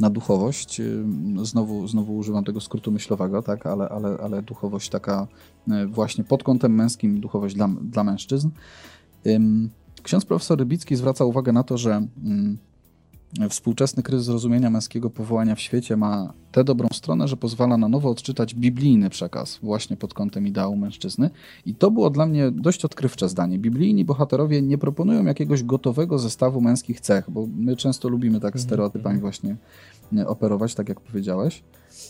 [0.00, 0.80] na duchowość.
[0.80, 1.04] y,
[1.42, 3.66] Znowu, znowu używam tego skrótu myślowego, tak?
[3.66, 5.26] ale, ale, ale duchowość taka
[5.68, 8.50] y, właśnie pod kątem męskim, duchowość dla, dla mężczyzn.
[10.02, 12.58] Ksiądz profesor Rybicki zwraca uwagę na to, że ym,
[13.50, 18.10] współczesny kryzys rozumienia męskiego powołania w świecie ma tę dobrą stronę, że pozwala na nowo
[18.10, 21.30] odczytać biblijny przekaz właśnie pod kątem ideału mężczyzny.
[21.66, 23.58] I to było dla mnie dość odkrywcze zdanie.
[23.58, 29.20] Biblijni bohaterowie nie proponują jakiegoś gotowego zestawu męskich cech, bo my często lubimy tak stereotypami
[29.20, 29.56] właśnie
[30.16, 31.62] e, operować, tak jak powiedziałeś.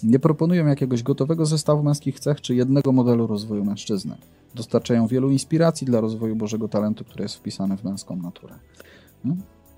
[0.02, 4.16] Nie proponują jakiegoś gotowego zestawu męskich cech czy jednego modelu rozwoju mężczyzny.
[4.54, 8.54] Dostarczają wielu inspiracji dla rozwoju Bożego talentu, który jest wpisany w męską naturę.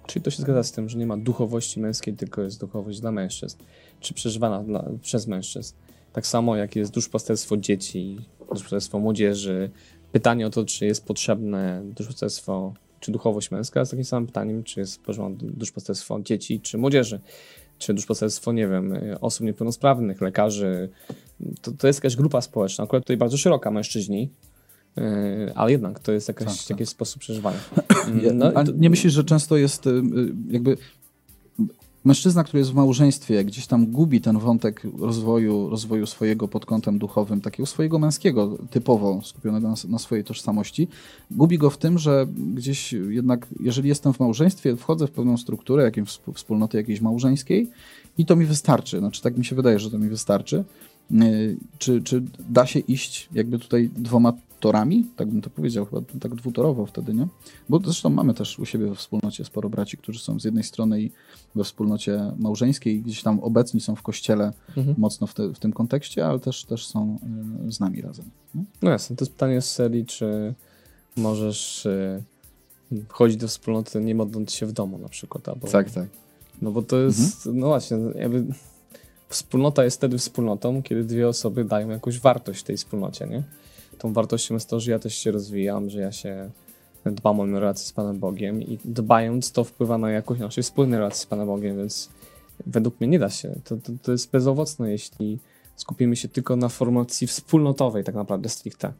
[0.07, 3.13] Czyli to się zgadza z tym, że nie ma duchowości męskiej, tylko jest duchowość dla
[3.13, 3.57] mężczyzn,
[4.01, 5.75] czy przeżywana dla, przez mężczyzn.
[6.13, 8.19] Tak samo jak jest duszpasterstwo dzieci,
[8.53, 9.71] duszpasterstwo młodzieży.
[10.13, 14.81] Pytanie o to, czy jest potrzebne duszpasterstwo, czy duchowość męska, jest takim samym pytaniem, czy
[14.81, 17.21] jest potrzebne duszpasterstwo dzieci, czy młodzieży.
[17.79, 20.89] Czy duszpasterstwo, nie wiem, osób niepełnosprawnych, lekarzy.
[21.63, 24.31] To, to jest jakaś grupa społeczna, akurat tutaj bardzo szeroka, mężczyźni,
[25.55, 26.71] ale jednak to jest jakaś, Tak, tak.
[26.71, 27.59] jakiś sposób przeżywania.
[28.23, 30.03] Ja- No to- nie myślisz, że często jest y, y,
[30.51, 30.77] jakby
[32.05, 36.99] mężczyzna, który jest w małżeństwie, gdzieś tam gubi ten wątek rozwoju, rozwoju swojego pod kątem
[36.99, 40.89] duchowym, takiego swojego męskiego, typowo skupionego na, na swojej tożsamości,
[41.31, 45.85] gubi go w tym, że gdzieś jednak, jeżeli jestem w małżeństwie, wchodzę w pewną strukturę,
[45.85, 47.71] jakąś wsp- wspólnoty jakiejś małżeńskiej
[48.19, 48.99] i to mi wystarczy.
[48.99, 50.65] Znaczy tak mi się wydaje, że to mi wystarczy.
[51.13, 54.33] Y, Czy, czy da się iść jakby tutaj dwoma
[54.65, 55.07] torami?
[55.17, 57.27] Tak bym to powiedział, chyba tak dwutorowo wtedy, nie?
[57.69, 61.03] Bo zresztą mamy też u siebie we wspólnocie sporo braci, którzy są z jednej strony
[61.03, 61.11] i
[61.55, 64.95] we wspólnocie małżeńskiej, gdzieś tam obecni są w kościele Mhm.
[64.99, 67.19] mocno w, te, w tym kontekście, ale też, też są
[67.69, 68.25] y, z nami razem.
[68.55, 68.65] Nie?
[68.83, 70.55] No jasne, to jest pytanie z serii, czy
[71.17, 72.23] możesz y,
[73.09, 75.67] chodzić do wspólnoty nie modląc się w domu na przykład, albo...
[75.95, 76.09] tak.
[76.63, 78.47] No bo to jest, no właśnie, jakby
[79.29, 83.43] wspólnota jest wtedy wspólnotą, kiedy dwie osoby dają jakąś wartość tej wspólnocie, nie?
[83.99, 86.51] Tą wartością jest to, że ja też się rozwijam, że ja się
[87.07, 90.99] dbam o moją relację z Panem Bogiem i dbając to wpływa na jakość naszej wspólnej
[90.99, 92.11] relacji z Panem Bogiem, więc
[92.67, 93.55] według mnie nie da się.
[93.65, 95.39] To, to, to jest bezowocne, jeśli
[95.77, 98.93] skupimy się tylko na formacji wspólnotowej tak naprawdę stricte.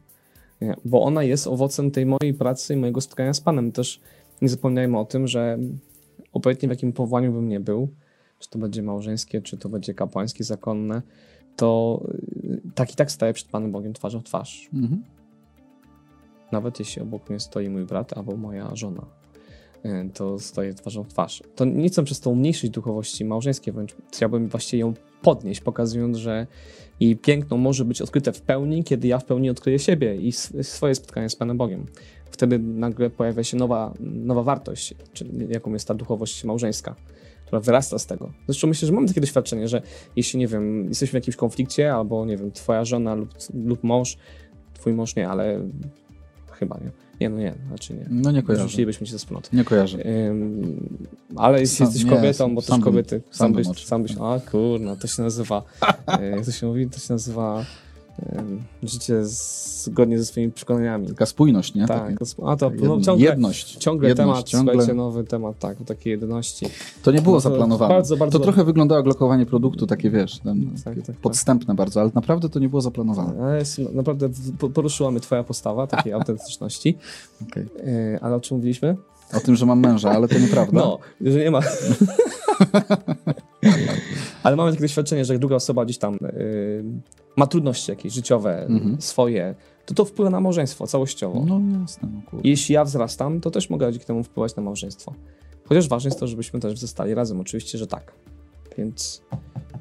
[0.85, 3.71] Bo ona jest owocem tej mojej pracy i mojego spotkania z Panem.
[3.71, 3.99] Też
[4.41, 5.57] nie zapominajmy o tym, że
[6.33, 7.87] obojętnie w jakim powołaniu bym nie był,
[8.39, 11.01] czy to będzie małżeńskie, czy to będzie kapłańskie, zakonne,
[11.55, 12.01] to
[12.43, 14.69] y, tak i tak staję przed Panem Bogiem twarzą w twarz.
[14.73, 15.03] Mhm.
[16.51, 19.05] Nawet jeśli obok mnie stoi mój brat albo moja żona,
[19.85, 21.43] y, to stoję twarzą w twarz.
[21.55, 26.47] To nie chcę przez to umniejszyć duchowości małżeńskiej, wręcz chciałbym właściwie ją podnieść, pokazując, że
[26.99, 30.63] jej piękno może być odkryte w pełni, kiedy ja w pełni odkryję siebie i sw-
[30.63, 31.85] swoje spotkanie z Panem Bogiem.
[32.31, 34.93] Wtedy nagle pojawia się nowa, nowa wartość,
[35.49, 36.95] jaką jest ta duchowość małżeńska,
[37.45, 38.31] która wyrasta z tego.
[38.47, 39.81] Zresztą myślę, że mamy takie doświadczenie, że
[40.15, 43.29] jeśli, nie wiem, jesteśmy w jakimś konflikcie, albo, nie wiem, twoja żona lub,
[43.65, 44.17] lub mąż,
[44.73, 45.59] twój mąż nie, ale
[46.51, 46.91] chyba, nie?
[47.21, 48.05] Nie, no nie, znaczy nie.
[48.09, 48.65] No nie kojarzę.
[48.65, 49.49] Wrzucilibyśmy się ze wspólnoty.
[49.53, 49.97] Nie kojarzę.
[50.27, 50.99] Ym,
[51.35, 54.15] ale jeśli Sam- jesteś nie, kobietą, bo sam też kobiety, sam sam byś, sam byś,
[54.21, 55.63] a kurna, to się nazywa,
[56.19, 57.65] e, jak to się mówi, to się nazywa
[58.83, 61.07] życie zgodnie ze swoimi przekonaniami.
[61.07, 61.87] Taka spójność, nie?
[61.87, 63.75] Tak, Takie- a to no, ciągle, jedność.
[63.75, 66.65] ciągle jedność, temat, ciągle- słuchajcie, nowy temat, tak, o takiej jedyności.
[67.03, 67.93] To nie było No zaplanowane.
[67.93, 71.15] bardzo, bardzo- To trochę wyglądało jak lokowanie produktu, takie wiesz, ten, Tak, tak, tak.
[71.15, 73.57] podstępne bardzo, ale naprawdę to nie było zaplanowane.
[73.59, 76.97] Jest, naprawdę w- po- poruszyła mnie twoja postawa, takiej autentyczności.
[77.49, 77.65] Okej.
[78.15, 78.95] E, ale o czym mówiliśmy?
[79.33, 80.79] O tym, że mam męża, ale to nieprawda.
[80.81, 81.59] No, że nie ma.
[84.43, 86.83] Ale mamy takie doświadczenie, że jak druga osoba gdzieś tam y,
[87.35, 89.01] ma trudności jakieś życiowe, Mhm.
[89.01, 91.45] swoje, to to wpływa na małżeństwo całościowo.
[91.45, 92.49] No jasne, no kurde.
[92.49, 95.13] Jeśli ja wzrastam, to też mogę dzięki temu wpływać na małżeństwo.
[95.65, 97.39] Chociaż ważne jest to, żebyśmy też zostali razem.
[97.39, 98.13] Oczywiście, że tak.
[98.77, 99.21] Więc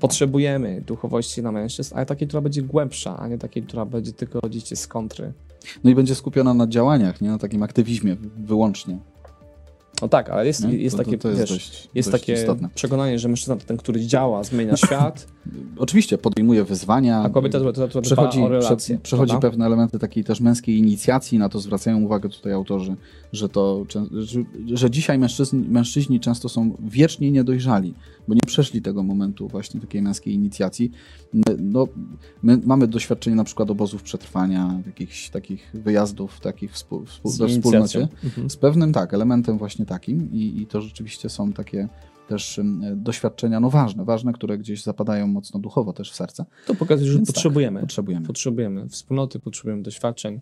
[0.01, 4.41] potrzebujemy duchowości na mężczyzn, ale takiej, która będzie głębsza, a nie takiej, która będzie tylko
[4.41, 5.33] rodzić z kontry.
[5.85, 7.29] No i będzie skupiona na działaniach, nie?
[7.31, 8.99] Na takim aktywizmie wyłącznie.
[10.03, 10.75] No tak, ale jest, Nie?
[10.77, 12.69] jest To- takie, to jest wiesz, dość- jest dość takie istotne.
[12.75, 15.27] przekonanie, że mężczyzna to ten, który działa, zmienia świat,
[15.79, 17.23] Oczywiście podejmuje wyzwania.
[17.23, 18.97] a kobieta to, to, to przechodzi, relacje.
[18.97, 19.49] prze, przechodzi prawda?
[19.51, 22.97] pewne elementy takiej też męskiej inicjacji, na to zwracają uwagę tutaj autorzy,
[23.35, 23.87] że to,
[24.75, 27.95] że, dzisiaj mężczyźni, mężczyźni często są wiecznie niedojrzali,
[28.29, 30.91] bo nie przeszli tego momentu właśnie takiej męskiej inicjacji.
[31.61, 31.89] No,
[32.43, 37.31] my mamy doświadczenie na przykład obozów przetrwania, jakichś takich wyjazdów, takich współ, współ,
[38.25, 38.51] Mhm.
[38.51, 41.89] z pewnym tak, elementem właśnie takim i, i to rzeczywiście są takie
[42.29, 42.61] też
[42.97, 46.45] doświadczenia, no ważne, ważne, które gdzieś zapadają mocno duchowo też w serce.
[46.67, 47.81] To pokazuje, że Więc tak, potrzebujemy.
[47.81, 48.27] Potrzebujemy.
[48.27, 50.41] Potrzebujemy wspólnoty, potrzebujemy doświadczeń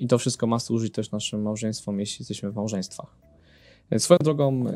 [0.00, 3.16] i to wszystko ma służyć też naszym małżeństwom, jeśli jesteśmy w małżeństwach.
[3.90, 4.72] E, Swoją drogą, e,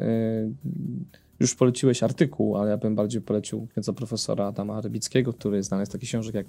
[1.41, 5.89] już poleciłeś artykuł, ale ja bym bardziej polecił księdza profesora Adama Rybickiego, który znany z
[5.89, 6.47] takich książek jak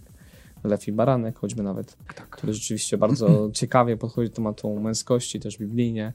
[0.63, 1.97] Lew i Baranek, choćby nawet,
[2.29, 6.13] który rzeczywiście bardzo ciekawie podchodzi do tematu męskości, też biblijnie.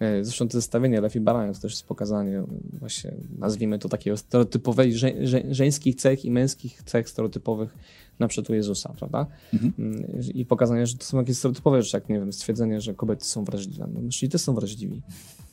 [0.00, 4.16] E, Zresztą to zestawienie Lew i Baranek to też jest pokazanie właśnie, nazwijmy to takiego
[4.16, 7.74] stereotypowej że, że, żeńskich cech i męskich cech stereotypowych
[8.18, 9.26] na przykład u Jezusa, prawda?
[9.54, 9.72] Mhm.
[9.78, 10.04] Mm,
[10.34, 13.44] I pokazanie, że to są jakieś stereotypowe rzeczy, jak nie wiem, stwierdzenie, że kobiety są
[13.44, 13.88] wrażliwe.
[13.94, 15.02] No, mężczyźni też są wrażliwi.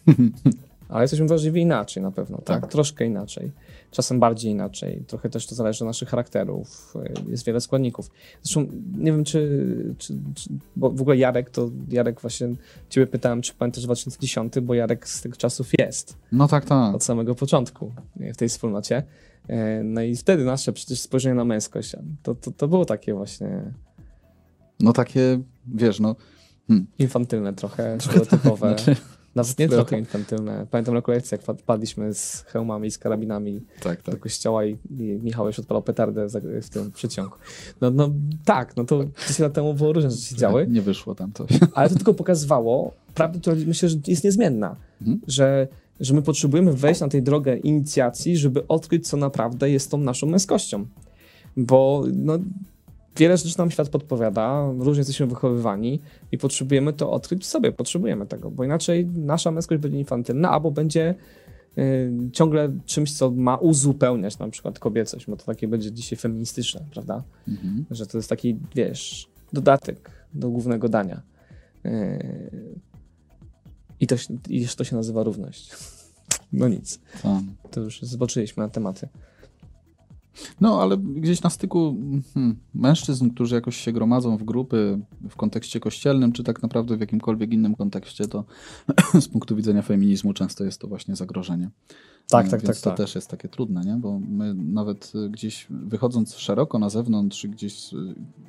[0.89, 2.61] Ale jesteśmy wrażliwi inaczej na pewno, tak?
[2.61, 2.71] Tak.
[2.71, 3.51] Troszkę inaczej.
[3.91, 5.03] Czasem bardziej inaczej.
[5.07, 6.93] Trochę też to zależy od naszych charakterów.
[7.27, 8.11] Y, Jest wiele składników.
[8.41, 8.67] Zresztą
[8.97, 9.65] nie wiem, czy,
[9.97, 12.47] czy, czy bo w ogóle Jarek, to Jarek właśnie
[12.89, 16.95] ciebie pytałem, czy pamiętasz 2010, bo Jarek z tych czasów jest No tak, tak.
[16.95, 17.91] od samego początku
[18.21, 19.03] y, w tej wspólnocie.
[19.49, 23.61] Y, No i wtedy nasze przecież spojrzenie na męskość, to, to, to było takie właśnie
[24.79, 26.15] No takie, wiesz, no.
[26.67, 26.87] Hmm.
[26.99, 28.67] infantylne trochę, stereotypowe.
[28.67, 28.95] Znaczy,
[29.35, 29.99] Nawet nie trochę.
[29.99, 30.67] infantylne.
[30.71, 34.21] Pamiętam rekolekcję, jak wpad- padliśmy z hełmami i z karabinami tak, do tak.
[34.21, 36.27] kościoła i, i Michał już odpalał petardę
[36.61, 37.35] w tym przyciągu.
[37.81, 38.09] No, no
[38.45, 41.49] tak, no to 10 lat temu było różne rzeczy się działy, Nie wyszło tam coś.
[41.75, 45.19] ale to tylko pokazywało prawdę, która myślę, że jest niezmienna, Mhm.
[45.27, 45.67] że,
[45.99, 50.27] że my potrzebujemy wejść na tę drogę inicjacji, żeby odkryć, co naprawdę jest tą naszą
[50.27, 50.85] męskością.
[51.57, 52.39] Bo no,
[53.15, 55.99] wiele rzeczy nam świat podpowiada, różnie jesteśmy wychowywani
[56.31, 60.71] i potrzebujemy to odkryć w sobie, potrzebujemy tego, bo inaczej nasza męskość będzie infantylna, albo
[60.71, 61.15] będzie
[61.77, 66.85] y, ciągle czymś, co ma uzupełniać na przykład kobiecość, bo to takie będzie dzisiaj feministyczne,
[66.91, 67.23] prawda?
[67.47, 67.85] Mhm.
[67.91, 71.21] Że to jest taki, wiesz, dodatek do głównego dania.
[71.83, 71.91] Yy,
[73.99, 74.15] I to,
[74.49, 75.71] i to się nazywa równość.
[76.55, 76.99] No nic,
[77.71, 79.07] to już zboczyliśmy na tematy.
[80.61, 81.97] No, ale gdzieś na styku
[82.33, 86.99] hmm, mężczyzn, którzy jakoś się gromadzą w grupy w kontekście kościelnym, czy tak naprawdę w
[86.99, 88.43] jakimkolwiek innym kontekście, to
[89.21, 91.69] z punktu widzenia feminizmu często jest to właśnie zagrożenie.
[92.29, 92.97] Tak, E, tak, Więc tak, to tak.
[92.97, 93.95] też jest takie trudne, nie?
[93.95, 97.95] Bo my nawet y, gdzieś wychodząc szeroko na zewnątrz, gdzieś z,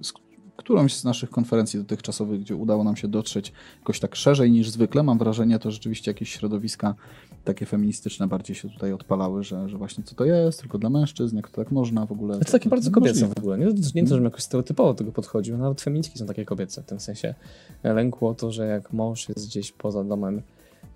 [0.03, 0.13] z
[0.57, 5.03] którąś z naszych konferencji dotychczasowych, gdzie udało nam się dotrzeć jakoś tak szerzej niż zwykle,
[5.03, 6.95] mam wrażenie, to rzeczywiście jakieś środowiska
[7.45, 11.37] takie feministyczne bardziej się tutaj odpalały, że, że właśnie co to jest, tylko dla mężczyzn,
[11.37, 12.39] jak to tak można w ogóle.
[12.39, 13.35] To takie bardzo kobiece Możliwe.
[13.35, 13.59] w ogóle.
[13.59, 16.87] Nie, nie to, żebym jakoś stereotypowo do tego podchodził, nawet feministki są takie kobiece, w
[16.87, 17.35] tym sensie
[17.85, 20.43] lęku o to, że jak mąż jest gdzieś poza domem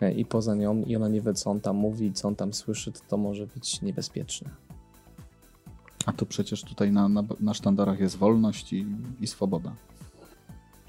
[0.01, 2.53] e, i poza nią i ona nie wie, co on tam mówi, co on tam
[2.53, 4.51] słyszy, to to może być niebezpieczne.
[6.07, 8.87] A to przecież tutaj na, na, na sztandarach jest wolność i,
[9.21, 9.73] i swoboda.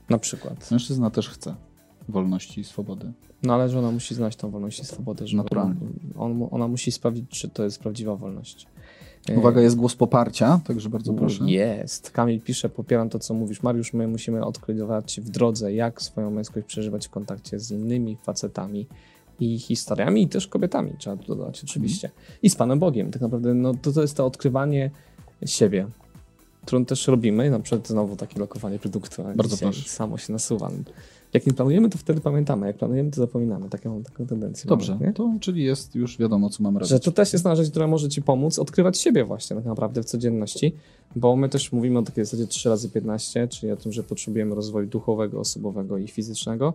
[0.10, 0.72] Na przykład.
[0.72, 1.56] Mężczyzna też chce
[2.10, 3.12] wolności i swobody.
[3.44, 5.76] No ale że ona musi znać tą wolność i swobodę, że Naturalnie.
[6.18, 8.68] on, ona musi sprawdzić, czy to jest prawdziwa wolność.
[9.30, 11.44] E, Uwaga, jest głos poparcia, także bardzo proszę.
[11.52, 12.12] Jest.
[12.12, 13.64] Kamil pisze, popieram to, co mówisz.
[13.64, 18.88] Mariusz, my musimy odkrywać w drodze, jak swoją męskość przeżywać w kontakcie z innymi facetami
[19.40, 22.10] i historiami, i też kobietami, trzeba tu dodać oczywiście.
[22.44, 23.12] I z Panem Bogiem.
[23.12, 24.92] Tak naprawdę no, to, to jest to odkrywanie
[25.46, 25.88] siebie.
[26.66, 29.90] którą też robimy, na przykład znowu takie lokowanie produktu, Bardzo proszę.
[29.90, 30.72] samo się nasuwa.
[31.34, 33.70] Jak nie planujemy, to wtedy pamiętamy, jak planujemy, to zapominamy.
[33.70, 36.90] Taką, taką tendencję Dobrze, mamy, to czyli jest już wiadomo, co mamy robić.
[36.90, 40.06] Że to też jest narzędzie, które może ci pomóc odkrywać siebie właśnie tak naprawdę w
[40.06, 40.76] codzienności,
[41.16, 44.56] bo my też mówimy o takiej zasadzie 3 razy 15, czyli o tym, że potrzebujemy
[44.56, 46.74] rozwoju duchowego, osobowego i fizycznego,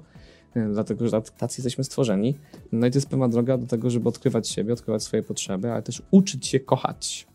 [0.54, 2.34] e, dlatego że tacy jesteśmy stworzeni.
[2.72, 5.82] No i to jest pewna droga do tego, żeby odkrywać siebie, odkrywać swoje potrzeby, ale
[5.82, 7.26] też uczyć się kochać.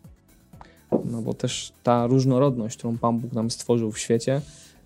[1.06, 4.42] No bo też ta różnorodność, którą Pan Bóg nam stworzył w świecie,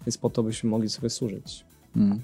[0.05, 1.65] jest po to, byśmy mogli sobie służyć.
[1.95, 2.19] Mm.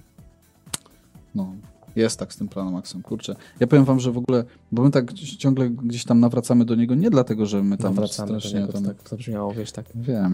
[1.35, 1.53] No,
[1.95, 3.35] jest tak z tym planem Maxem, kurczę.
[3.59, 6.95] Ja powiem wam, że w ogóle, bo my tak ciągle gdzieś tam nawracamy do niego,
[6.95, 8.85] nie dlatego, że my tam Nawracamy do strasznie niego, tam...
[8.85, 10.33] tak to brzmiało, wiesz, tak, Wiem,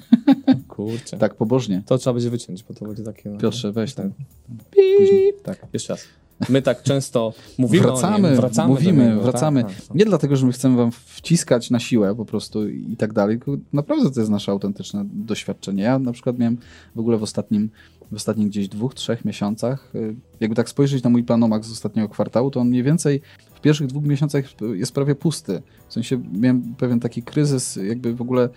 [0.68, 1.18] kurczę.
[1.18, 1.82] tak pobożnie.
[1.86, 3.30] To trzeba będzie wyciąć, bo to będzie takie...
[3.30, 4.06] no, Piotrze, weź tak.
[4.06, 4.14] tam.
[4.98, 5.32] Później.
[5.42, 5.66] Tak.
[5.72, 6.04] Jeszcze raz.
[6.48, 9.64] My tak często mówimy wracamy, o nim, wracamy mówimy, niego, wracamy.
[9.64, 9.94] Tak, tak.
[9.94, 13.56] Nie dlatego, że my chcemy wam wciskać na siłę po prostu i tak dalej, tylko
[13.72, 15.82] naprawdę to jest nasze autentyczne doświadczenie.
[15.82, 16.56] Ja na przykład miałem
[16.94, 17.70] w ogóle w ostatnim,
[18.12, 22.08] w ostatnich gdzieś dwóch, trzech miesiącach, y, jakby tak spojrzeć na mój planomak z ostatniego
[22.08, 23.20] kwartału, to on mniej więcej
[23.54, 24.44] w pierwszych dwóch miesiącach
[24.74, 25.62] jest prawie pusty.
[25.88, 28.48] W sensie miałem pewien taki kryzys jakby w ogóle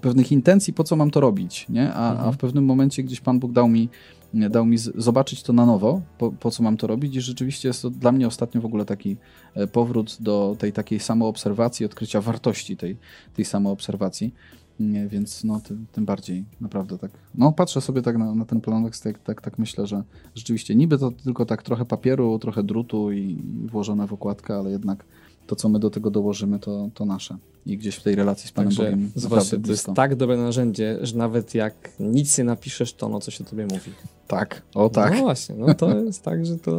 [0.00, 1.92] pewnych intencji, po co mam to robić, nie?
[1.92, 2.32] A, a Mhm.
[2.32, 3.88] w pewnym momencie gdzieś Pan Bóg dał mi
[4.34, 7.82] dał mi zobaczyć to na nowo, po, po co mam to robić i rzeczywiście jest
[7.82, 9.16] to dla mnie ostatnio w ogóle taki
[9.54, 12.96] e, powrót do tej takiej samoobserwacji, odkrycia wartości tej,
[13.34, 14.34] tej samoobserwacji,
[14.80, 18.60] Nie, więc no tym, tym bardziej naprawdę tak, no patrzę sobie tak na, na ten
[18.60, 20.02] plan, tak, tak, tak myślę, że
[20.34, 25.04] rzeczywiście niby to tylko tak trochę papieru, trochę drutu i, włożone w okładkę, ale jednak
[25.46, 28.52] to, co my do tego dołożymy, to, to nasze i gdzieś w tej relacji z
[28.52, 32.94] Panem Także Bogiem naprawdę to jest tak dobre narzędzie, że nawet jak nic nie napiszesz,
[32.94, 33.92] to ono coś o tobie mówi.
[34.26, 35.14] Tak, o tak.
[35.14, 36.78] No właśnie, no to jest tak, że to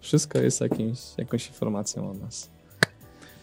[0.00, 2.51] wszystko jest jakimś, jakąś informacją o nas.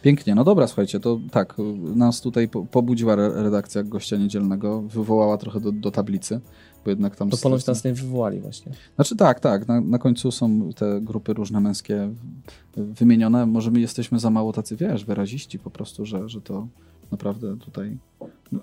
[0.02, 1.56] Pięknie, no dobra, słuchajcie, to tak,
[1.96, 6.40] nas tutaj po- pobudziła re- redakcja gościa niedzielnego, wywołała trochę do, do tablicy,
[6.84, 7.30] bo jednak tam...
[7.30, 8.72] To ponoć nas nie wywołali właśnie.
[8.96, 12.10] Znaczy tak, tak, na, na końcu są te grupy różne męskie
[12.78, 16.68] wymienione, może my jesteśmy za mało tacy, wiesz, wyraziści po prostu, że, że to
[17.12, 17.98] naprawdę tutaj...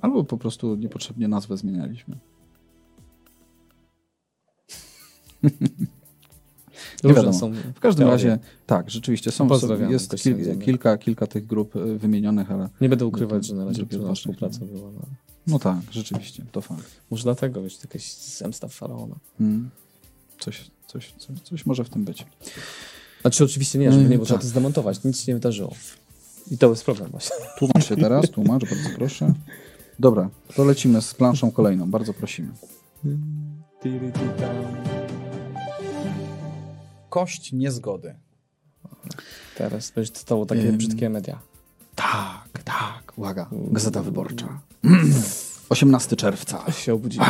[0.00, 2.16] Albo po prostu niepotrzebnie nazwę zmienialiśmy.
[7.04, 7.38] Nie Różne wiadomo.
[7.38, 8.12] są W każdym teorie.
[8.12, 9.48] razie, tak, rzeczywiście są,
[9.90, 13.84] jest kil, kilka, kilka tych grup y, wymienionych, ale Nie będę ukrywać, że na razie
[13.84, 14.14] ważne.
[14.14, 14.90] współpraca była.
[14.92, 15.00] No.
[15.46, 17.00] no tak, rzeczywiście, to fakt.
[17.10, 19.14] Może dlatego, wiesz, jakaś zemsta faraona.
[19.40, 19.70] Mm.
[20.38, 22.26] Coś, coś, coś, coś może w tym być.
[23.20, 24.42] Znaczy oczywiście nie, żeby nie, Mm, trzeba tak.
[24.44, 25.04] to zdemontować.
[25.04, 25.74] Nic się nie wydarzyło.
[26.50, 27.36] I to jest problem właśnie.
[27.58, 29.32] Tłumacz się teraz, tłumacz, bardzo proszę.
[29.98, 32.48] Dobra, to lecimy z planszą kolejną, bardzo prosimy.
[37.16, 38.14] Kość niezgody.
[39.56, 40.76] Teraz będziesz cytował takie Ym.
[40.76, 41.38] brzydkie media.
[41.94, 44.60] Tak, tak, uwaga, Gazeta Wyborcza.
[45.68, 46.72] 18 czerwca.
[46.72, 47.24] Się obudzili.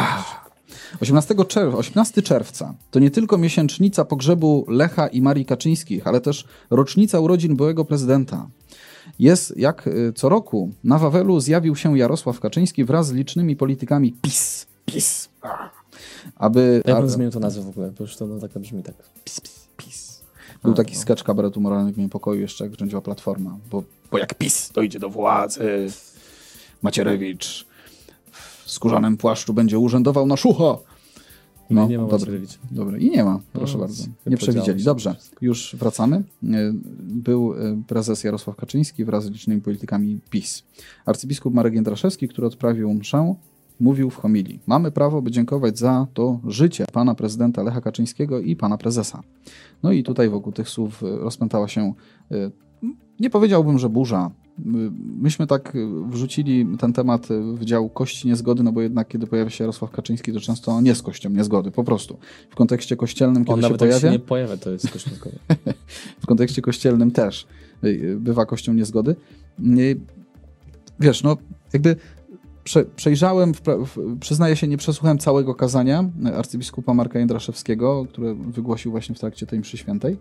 [1.01, 6.45] 18, czerw 18 czerwca to nie tylko miesięcznica pogrzebu Lecha i Marii Kaczyńskich, ale też
[6.71, 8.49] rocznica urodzin byłego prezydenta.
[9.19, 14.13] Jest jak y, co roku na Wawelu zjawił się Jarosław Kaczyński wraz z licznymi politykami
[14.23, 14.67] PiS.
[14.87, 15.29] PiS.
[16.37, 18.95] Aby, Ja bym zmienił to nazwę w ogóle, bo już to no, tak brzmi tak.
[19.25, 19.56] Pis, pis.
[20.67, 21.01] Był A, taki no.
[21.01, 25.91] sketch kabaretu moralnego niepokoju jeszcze jak rządziła Platforma, bo, bo jak PiS dojdzie do władzy,
[26.83, 27.67] Macierewicz
[28.65, 30.83] w skórzanym płaszczu będzie urzędował na szucho.
[31.71, 32.19] No, nie ma dobra.
[32.19, 32.59] Macierewicza.
[32.71, 34.05] Dobra, i nie ma, proszę No, bardzo.
[34.27, 34.85] Nie przewidzieli.
[34.85, 36.17] Dobrze, już wracamy.
[36.17, 36.23] E,
[37.01, 40.63] Był e, prezes Jarosław Kaczyński wraz z licznymi politykami PiS.
[41.07, 43.35] Arcybiskup Marek Jędraszewski, który odprawił mszę,
[43.81, 44.61] mówił w homilii.
[44.67, 49.23] Mamy prawo, by dziękować za to życie pana prezydenta Lecha Kaczyńskiego i pana prezesa.
[49.83, 51.93] No i tutaj wokół tych słów e, rozpętała się,
[52.31, 52.51] e,
[53.21, 54.31] nie powiedziałbym, że burza.
[54.59, 59.09] My- Myśmy tak e, wrzucili ten temat e, w dział kości niezgody, no bo jednak
[59.09, 62.19] kiedy pojawia się Jarosław Kaczyński, to często on jest kością niezgody, po prostu.
[62.51, 65.39] W kontekście kościelnym, kiedy On się nawet jak pojawia, się nie pojawia, to jest kośmikowy.
[66.23, 67.47] w kontekście kościelnym też
[68.17, 69.17] bywa kością niezgody.
[71.01, 71.37] Wiesz, no
[71.73, 71.97] jakby
[72.67, 78.35] prze, przejrzałem, wpra- w, przyznaję się, nie przesłuchałem całego kazania y, arcybiskupa Marka Jędraszewskiego, które
[78.35, 80.17] wygłosił właśnie w trakcie tej mszy świętej.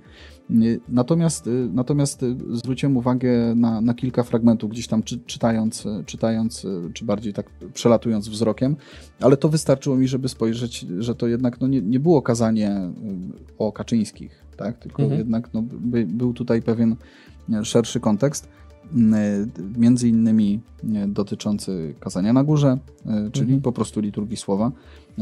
[0.89, 6.65] Natomiast, y, natomiast y, zwróciłem uwagę na, na kilka fragmentów, gdzieś tam czy, czytając, czytając,
[6.93, 8.75] czy bardziej tak przelatując wzrokiem,
[9.21, 12.91] ale to wystarczyło mi, żeby spojrzeć, że to jednak no, nie, nie było kazanie
[13.58, 14.77] o Kaczyńskich, tak?
[14.79, 15.19] tylko Mhm.
[15.19, 16.95] jednak no, by, był tutaj pewien
[17.53, 18.49] e, szerszy kontekst, e,
[19.77, 20.59] między innymi
[20.95, 23.61] e, dotyczący kazania na górze, e, czyli Mhm.
[23.61, 24.71] po prostu liturgii słowa,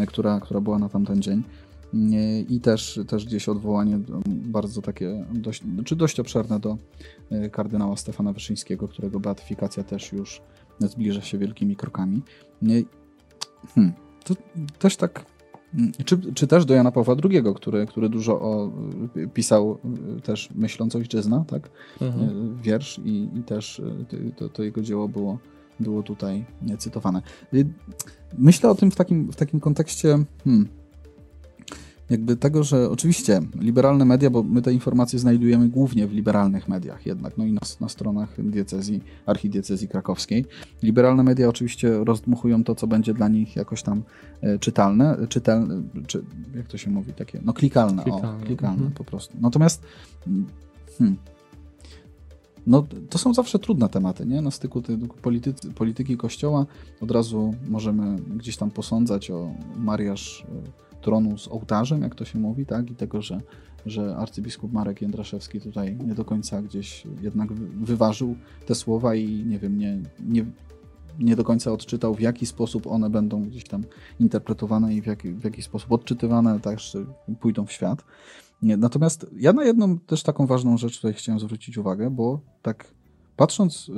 [0.07, 1.43] która, która była na tamten dzień.
[2.49, 6.77] I też, też gdzieś odwołanie bardzo takie, dość, czy dość obszerne do
[7.51, 10.41] kardynała Stefana Wyszyńskiego, którego beatyfikacja też już
[10.79, 12.21] zbliża się wielkimi krokami.
[13.75, 13.93] Hmm.
[14.23, 14.35] To
[14.79, 15.25] też tak.
[16.05, 18.71] Czy, czy też do Jana Pawła II, który, który dużo o,
[19.33, 19.77] pisał
[20.23, 21.69] też myśląc ojczyzna, tak?
[22.01, 22.29] Mhm.
[22.59, 25.39] y, wiersz i, i też ty- to, to jego dzieło było,
[25.79, 26.45] było tutaj
[26.77, 27.21] cytowane.
[27.53, 27.65] Y,
[28.37, 30.67] Myślę o tym w takim, w takim kontekście hmm,
[32.13, 37.05] jakby tego, że oczywiście liberalne media, bo my te informacje znajdujemy głównie w liberalnych mediach
[37.05, 40.45] jednak, no i na, na stronach diecezji, archidiecezji krakowskiej.
[40.83, 44.03] Liberalne media oczywiście rozdmuchują to, co będzie dla nich jakoś tam
[44.41, 46.23] e, czytalne, czytelne, czy
[46.55, 48.91] jak to się mówi, takie, no klikalne, Klikalne, o, klikalne mhm.
[48.91, 49.37] po prostu.
[49.41, 49.83] Natomiast
[50.27, 50.45] mm,
[50.97, 51.17] hmm,
[52.67, 54.41] no, to są zawsze trudne tematy, nie?
[54.41, 56.65] Na styku tej politycy, polityki kościoła
[57.01, 60.45] od razu możemy gdzieś tam posądzać o mariaż
[60.89, 62.91] e, tronu z ołtarzem, jak to się mówi, tak?
[62.91, 63.41] I tego, że,
[63.85, 68.35] że arcybiskup Marek Jędraszewski tutaj nie do końca gdzieś jednak wy- wyważył
[68.65, 70.45] te słowa i nie wiem, nie, nie,
[71.19, 73.83] nie do końca odczytał, w jaki sposób one będą gdzieś tam
[74.19, 77.05] interpretowane i w jaki, w jaki sposób odczytywane, tak, że
[77.39, 78.03] pójdą w świat.
[78.61, 82.93] Nie, natomiast ja na jedną też taką ważną rzecz tutaj chciałem zwrócić uwagę, bo tak
[83.35, 83.91] patrząc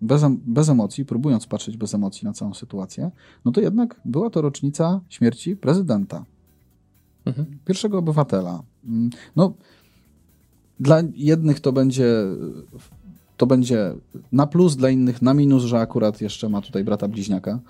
[0.00, 3.10] bez, bez emocji, próbując patrzeć bez emocji na całą sytuację,
[3.44, 6.24] no to jednak była to rocznica śmierci prezydenta,
[7.24, 7.58] Mhm.
[7.64, 8.62] pierwszego obywatela.
[8.84, 9.54] Mm, No,
[10.80, 12.14] dla jednych to będzie
[13.38, 13.94] to będzie
[14.32, 17.60] na plus, dla innych na minus, że akurat jeszcze ma tutaj brata bliźniaka,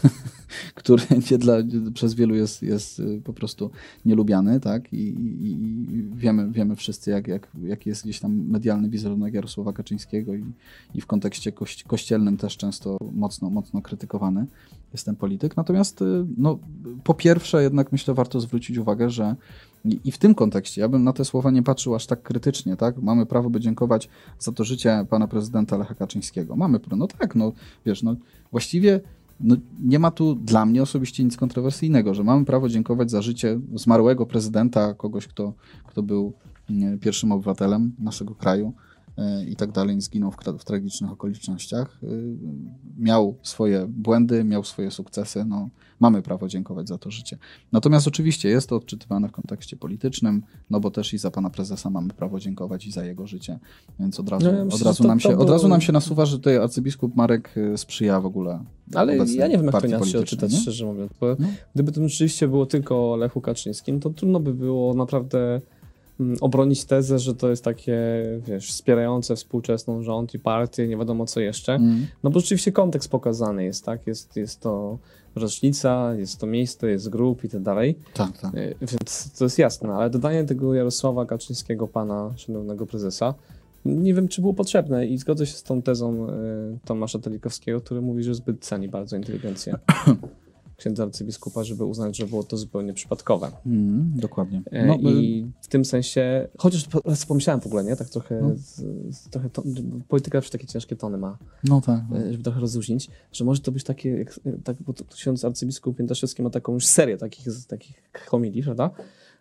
[0.74, 1.54] który nie dla,
[1.94, 3.70] przez wielu jest, jest y, po prostu
[4.04, 4.92] nielubiany, tak?
[4.92, 5.52] I, i,
[5.94, 10.44] i wiemy, wiemy wszyscy, jak, jak, jaki jest gdzieś tam medialny wizerunek Jarosława Kaczyńskiego i,
[10.94, 14.46] i w kontekście kości, kościelnym też często mocno, mocno krytykowany
[14.92, 15.56] jest ten polityk.
[15.56, 16.04] Natomiast y,
[16.36, 16.58] no,
[17.04, 19.36] po pierwsze jednak myślę warto zwrócić uwagę, że
[20.04, 23.02] i w tym kontekście ja bym na te słowa nie patrzył aż tak krytycznie, tak?
[23.02, 26.56] Mamy prawo by dziękować za to życie pana prezydenta Lecha Kaczyńskiego.
[26.56, 27.52] Mamy, no tak, no
[27.86, 28.16] wiesz, no
[28.50, 29.00] właściwie
[29.40, 33.60] no, nie ma tu dla mnie osobiście nic kontrowersyjnego, że mamy prawo dziękować za życie
[33.74, 35.52] zmarłego prezydenta, kogoś, kto,
[35.86, 36.32] kto był
[36.70, 38.72] mm, pierwszym obywatelem naszego kraju
[39.48, 42.00] i tak dalej, zginął w, w tragicznych okolicznościach.
[42.02, 42.36] Y,
[42.98, 45.68] Miał swoje błędy, miał swoje sukcesy, no
[46.00, 47.38] mamy prawo dziękować za to życie.
[47.72, 51.90] Natomiast oczywiście jest to odczytywane w kontekście politycznym, no bo też i za pana prezesa
[51.90, 53.58] mamy prawo dziękować i za jego życie,
[54.00, 56.26] więc od razu, No ja myślę, od razu, nam, się, od razu nam się nasuwa,
[56.26, 60.20] że tutaj arcybiskup Marek y, sprzyja w ogóle Ale ja nie wiem, jak to inaczej
[60.20, 60.58] odczytać, nie?
[60.58, 61.12] szczerze mówiąc.
[61.20, 61.48] Bo No.
[61.74, 65.60] Gdyby to rzeczywiście było tylko o Lechu Kaczyńskim, to trudno by było naprawdę
[66.40, 67.98] obronić tezę, że to jest takie,
[68.46, 71.74] wiesz, wspierające współczesną rząd i partię, nie wiadomo co jeszcze.
[71.74, 72.06] Mm.
[72.22, 74.06] No bo rzeczywiście kontekst pokazany jest, tak?
[74.06, 74.98] Jest, jest to
[75.34, 77.98] rocznica, jest to miejsce, jest grup i tak dalej.
[78.14, 78.54] Tak, tak.
[78.54, 83.34] Y, Więc to jest jasne, ale dodanie tego Jarosława Kaczyńskiego, pana szanownego prezesa,
[83.84, 86.32] nie wiem, czy było potrzebne i zgodzę się z tą tezą y,
[86.84, 89.78] Tomasza Telikowskiego, który mówi, że zbyt ceni bardzo inteligencję
[90.82, 93.50] księdza arcybiskupa, żeby uznać, że było to zupełnie przypadkowe.
[93.66, 94.62] Mm, dokładnie.
[94.70, 96.88] E, No, y, I w tym sensie, chociaż
[97.28, 97.96] pomyślałem w ogóle, nie?
[97.96, 98.50] Tak trochę, No.
[98.56, 99.62] z, trochę to,
[100.08, 102.00] polityka zawsze takie ciężkie tony ma, no tak.
[102.10, 102.18] no.
[102.18, 105.96] e, żeby trochę rozluźnić, że może to być takie, jak, tak, bo to ksiądz arcybiskup
[105.96, 108.90] Piętaszewski ma taką już serię takich, takich homilii, prawda?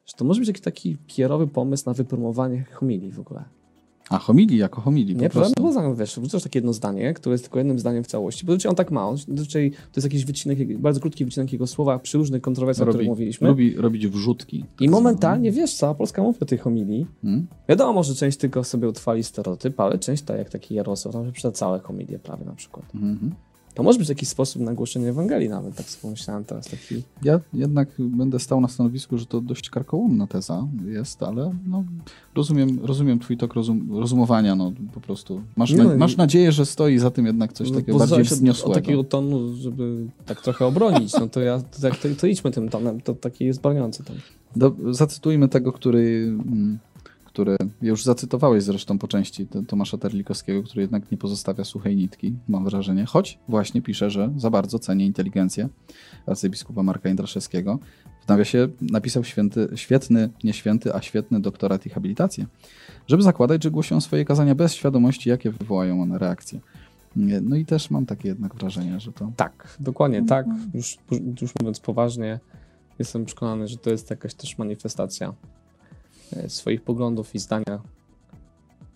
[0.06, 3.44] Że to może być jakiś taki kierowy pomysł na wypromowanie homilii w ogóle.
[4.12, 5.54] A homilii jako homilii Nie, po prostu.
[5.54, 5.82] prawda?
[5.82, 8.76] No, wiesz, wrzucasz takie jedno zdanie, które jest tylko jednym zdaniem w całości, bo on
[8.76, 9.08] tak ma.
[9.08, 13.08] On, to jest jakiś wycinek, bardzo krótki wycinek jego słowa przy różnych kontrowersjach, o których
[13.08, 13.48] mówiliśmy.
[13.48, 14.62] lubi robić wrzutki.
[14.62, 17.08] tak I momentalnie, wiesz, cała Polska mówi o tej homilii.
[17.24, 17.48] Mm?
[17.70, 21.52] Wiadomo, że część tylko sobie utrwali stereotyp, ale część, tak jak taki Jarosław, tam przeczyta
[21.52, 22.86] całe homilie prawie na przykład.
[22.96, 23.32] Mhm.
[23.74, 26.68] To może być jakiś sposób na głoszenie Ewangelii nawet, tak sobie pomyślałem teraz.
[26.68, 27.04] Taki...
[27.24, 31.84] Ja jednak będę stał na stanowisku, że to dość karkołomna teza jest, ale no,
[32.36, 35.42] rozumiem, rozumiem twój tok rozum, rozumowania, no po prostu.
[35.56, 38.70] Masz, na, no, masz nadzieję, że stoi za tym jednak coś takiego bardziej wzniosłego.
[38.70, 42.70] Od takiego tonu, żeby tak trochę obronić, no to ja, to, to, to idźmy tym
[42.70, 44.16] tonem, to taki jest broniący ton.
[44.56, 46.80] Do, zacytujmy tego, który, mm,
[47.34, 52.66] który już zacytowałeś zresztą po części Tomasza Terlikowskiego, który jednak nie pozostawia suchej nitki, mam
[52.66, 55.70] wrażenie, choć właśnie pisze, że za bardzo ceni inteligencję
[56.26, 57.80] arcybiskupa Marka Jędraszewskiego.
[58.26, 62.46] W nawiasie napisał święty, świetny, nie święty, a świetny doktorat i habilitację,
[63.08, 66.60] żeby zakładać, że głosi on swoje kazania bez świadomości, jakie wywołają one reakcje.
[67.42, 70.46] No i też mam takie jednak wrażenie, że to Tak, dokładnie tak.
[70.74, 70.98] Już,
[71.42, 72.40] już mówiąc poważnie,
[73.00, 75.34] jestem przekonany, że to jest jakaś też manifestacja
[76.48, 77.80] swoich poglądów i zdania.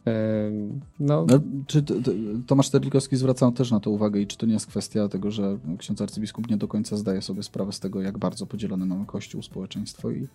[0.06, 2.12] Em, No, No, czy t- t-
[2.48, 5.58] Tomasz Terlikowski zwracał też na to uwagę i czy to nie jest kwestia tego, że
[5.78, 9.42] ksiądz arcybiskup nie do końca zdaje sobie sprawę z tego, jak bardzo podzielony mamy Kościół,
[9.42, 10.28] społeczeństwo i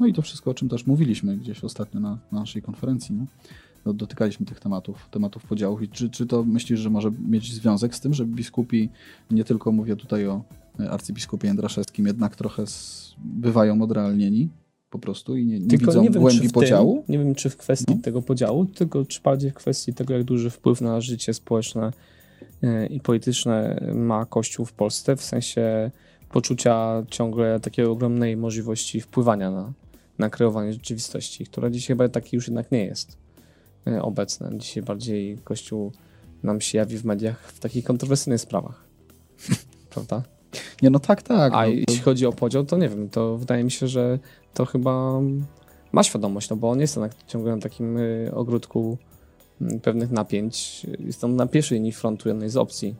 [0.00, 3.14] no i to wszystko, o czym też mówiliśmy gdzieś ostatnio na, na naszej konferencji.
[3.14, 3.26] No.
[3.94, 8.00] Dotykaliśmy tych tematów, tematów podziałów i czy, czy to myślisz, że może mieć związek z
[8.00, 8.88] tym, że biskupi,
[9.30, 10.42] nie tylko mówię tutaj o
[10.90, 14.48] arcybiskupie Jędraszewskim jednak trochę z, bywają odrealnieni
[14.92, 16.94] po prostu i nie, nie Tylko widzą nie wiem, głębi podziału?
[16.94, 18.02] Tym, nie wiem, czy w kwestii No.
[18.02, 21.92] tego podziału, tylko czy bardziej w kwestii tego, jak duży wpływ na życie społeczne
[22.62, 25.90] e, i polityczne ma Kościół w Polsce, w sensie
[26.30, 29.72] poczucia ciągle takiej ogromnej możliwości wpływania na,
[30.18, 33.16] na kreowanie rzeczywistości, która dzisiaj chyba taki już jednak nie jest
[33.86, 34.50] e, obecna.
[34.56, 35.92] Dzisiaj bardziej Kościół
[36.42, 38.84] nam się jawi w mediach w takich kontrowersyjnych sprawach.
[39.94, 40.22] Prawda?
[40.82, 41.52] Nie, no tak, tak.
[41.54, 44.18] A no, to, jeśli chodzi o podział, to nie wiem, to wydaje mi się, że
[44.54, 45.20] to chyba
[45.92, 48.98] ma świadomość, no bo on jest jednak ciągle na takim y, ogródku
[49.62, 50.86] y, pewnych napięć.
[50.98, 52.94] Jest tam na pierwszej linii frontu jednej z opcji.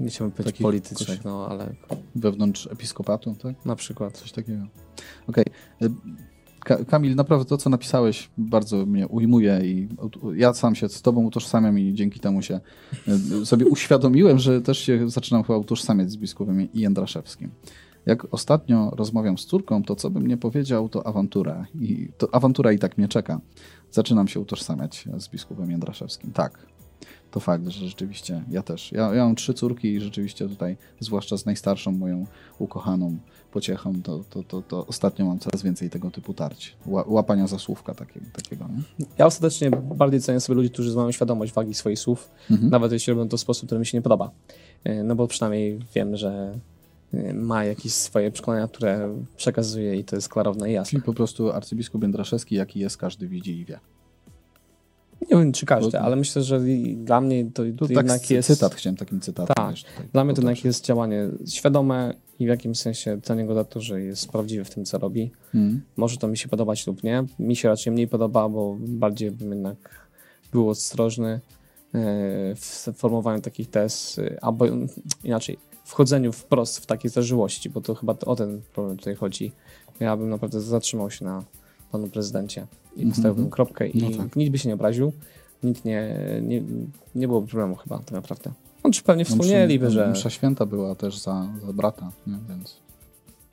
[0.00, 1.74] Nie chciałbym powiedzieć Takich politycznych, no ale
[2.14, 3.64] wewnątrz episkopatu, tak?
[3.64, 4.18] na przykład.
[4.18, 4.66] Coś takiego.
[5.28, 5.44] Okej.
[5.82, 5.90] Y,
[6.64, 9.88] Ka- Kamil, naprawdę to, co napisałeś, bardzo mnie ujmuje i
[10.34, 12.60] ja sam się z tobą utożsamiam i dzięki temu się
[13.42, 17.50] y, sobie uświadomiłem, że też się zaczynam chyba utożsamiać z biskupem Jędraszewskim.
[18.06, 21.66] Jak ostatnio rozmawiam z córką, to co bym nie powiedział, to awantura.
[21.80, 23.40] I to awantura i tak mnie czeka.
[23.90, 26.32] Zaczynam się utożsamiać z biskupem Jędraszewskim.
[26.32, 26.66] Tak.
[27.30, 28.92] To fakt, że rzeczywiście ja też.
[28.92, 32.26] Ja, ja mam trzy córki i rzeczywiście tutaj, zwłaszcza z najstarszą moją
[32.58, 33.16] ukochaną
[33.52, 36.76] pociechą, to, to, to, to ostatnio mam coraz więcej tego typu tarć.
[36.86, 38.26] Ła- Łapania za słówka takiego.
[38.32, 39.06] takiego nie?
[39.18, 42.70] Ja ostatecznie bardziej cenię sobie ludzi, którzy mają świadomość wagi swoich słów, Mhm.
[42.70, 44.30] nawet jeśli robią to w sposób, który mi się nie podoba.
[44.88, 46.58] Y, No bo przynajmniej wiem, że
[47.34, 50.90] ma jakieś swoje przekonania, które przekazuje i to jest klarowne i jasne.
[50.90, 53.78] Czyli po prostu arcybiskup Jędraszewski, jaki jest, każdy widzi i wie.
[55.30, 56.60] Nie wiem, czy każdy, ale myślę, że
[56.96, 58.48] dla mnie to, To to tak jednak cy- jest...
[58.48, 59.54] cytat, chciałem takim cytatem.
[59.56, 59.74] Tak.
[60.12, 63.80] Dla mnie to jednak jest działanie świadome i w jakimś sensie cenię go za to,
[63.80, 65.30] że jest prawdziwy w tym, co robi.
[65.54, 65.82] Mhm.
[65.96, 67.24] Może to mi się podobać lub nie.
[67.38, 70.08] Mi się raczej mniej podoba, bo bardziej bym jednak
[70.52, 71.40] był ostrożny e,
[72.54, 74.66] w formowaniu takich tez, e, albo
[75.24, 79.52] inaczej, wchodzeniu wprost w takie zażyłości, bo to chyba o ten problem tutaj chodzi.
[80.00, 81.44] Ja bym naprawdę zatrzymał się na
[81.92, 82.66] panu prezydencie
[82.96, 83.10] i Mhm.
[83.10, 84.36] postawiłbym kropkę i No tak.
[84.36, 85.12] nikt by się nie obraził,
[85.62, 86.62] nikt nie, nie,
[87.14, 88.52] nie byłoby problemu chyba tak naprawdę.
[88.82, 90.08] On czy pewnie No, wspomnieliby, że...
[90.10, 92.38] Msza święta była też za, za brata, nie?
[92.48, 92.76] więc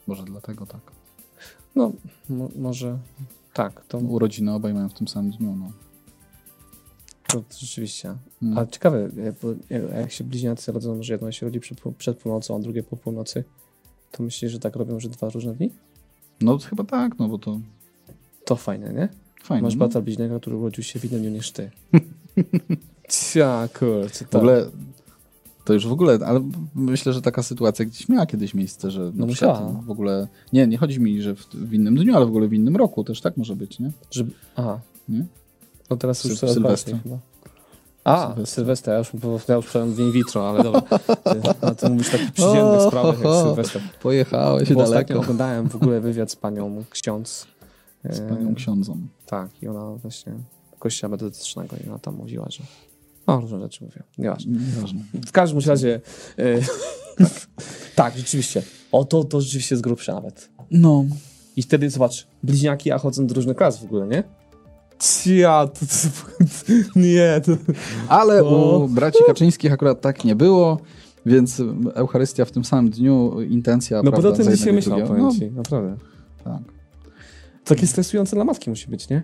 [0.08, 0.82] może dlatego tak.
[1.76, 1.92] No,
[2.30, 2.98] mo- może
[3.54, 5.56] tak, to, Urodziny obaj mają w tym samym dniu.
[5.60, 5.72] No.
[7.32, 8.16] To rzeczywiście.
[8.42, 8.58] Mm.
[8.58, 11.94] Ale ciekawe, jak, bo jak- jak się bliźniacy rodzą, że jedno się rodzi przed, pół-
[11.94, 13.44] przed północą, a drugie po północy,
[14.12, 15.70] to myślisz, że tak robią, że dwa różne dni?
[16.42, 17.60] no chyba tak, no bo to
[18.46, 19.10] To fajne, nie?
[19.44, 19.64] fajnie.
[19.64, 19.80] Masz no.
[19.80, 21.72] brata bliźniaka, który urodził się w innym dniu niż ty.
[23.10, 24.38] Cia, kurczę, W to...
[24.38, 24.66] ogóle
[25.66, 29.26] to już w ogóle, ale myślę, że taka sytuacja gdzieś miała kiedyś miejsce, że No
[29.26, 29.82] musiała.
[29.86, 32.54] w ogóle, nie, nie chodzi mi, że w, w innym dniu, ale w ogóle w
[32.54, 33.92] innym roku też tak może być, nie?
[34.12, 34.24] Że...
[34.56, 34.80] Aha.
[35.10, 35.26] Nie?
[35.92, 36.94] No teraz już Syl- coraz Sylwestra.
[36.94, 37.20] bardziej chyba.
[38.04, 38.46] A, Sylwestra.
[38.56, 39.10] Sylwestra, ja już,
[39.48, 40.82] ja już przynajmniej w in vitro, ale dobra.
[41.62, 43.82] A ty mówisz takich przyziemnych O, sprawach jak o, Sylwester.
[44.02, 47.48] Pojechałeś Bo ostatnio daleko oglądałem w ogóle wywiad z panią ksiądz.
[48.10, 48.98] z e, panią ksiądzą.
[49.26, 50.34] Tak, i ona właśnie
[50.80, 52.64] kościoła metodycznego i ona tam mówiła, że
[53.28, 54.52] no, różne rzeczy mówią, nieważne.
[54.76, 55.00] Nieważne.
[55.26, 56.02] W każdym razie
[56.38, 56.44] e,
[57.96, 58.64] tak, rzeczywiście.
[58.92, 60.50] O, to, to rzeczywiście jest grubsze nawet.
[60.72, 61.06] No,
[61.56, 64.24] I wtedy, zobacz, bliźniaki, a chodzą do różnych klas w ogóle, nie?
[65.26, 65.86] Ja, to,
[67.00, 67.52] nie, to...
[68.10, 68.78] ale O.
[68.80, 70.80] u braci Kaczyńskich akurat tak nie było,
[71.26, 71.62] więc
[71.94, 75.00] Eucharystia w tym samym dniu, intencja, No prawda, to ten za dzisiaj jednego i myślał,
[75.08, 75.28] drugiego.
[75.30, 75.96] powiem ci, naprawdę.
[76.46, 76.62] No, tak,
[77.64, 79.24] Takie stresujące dla matki musi być, nie?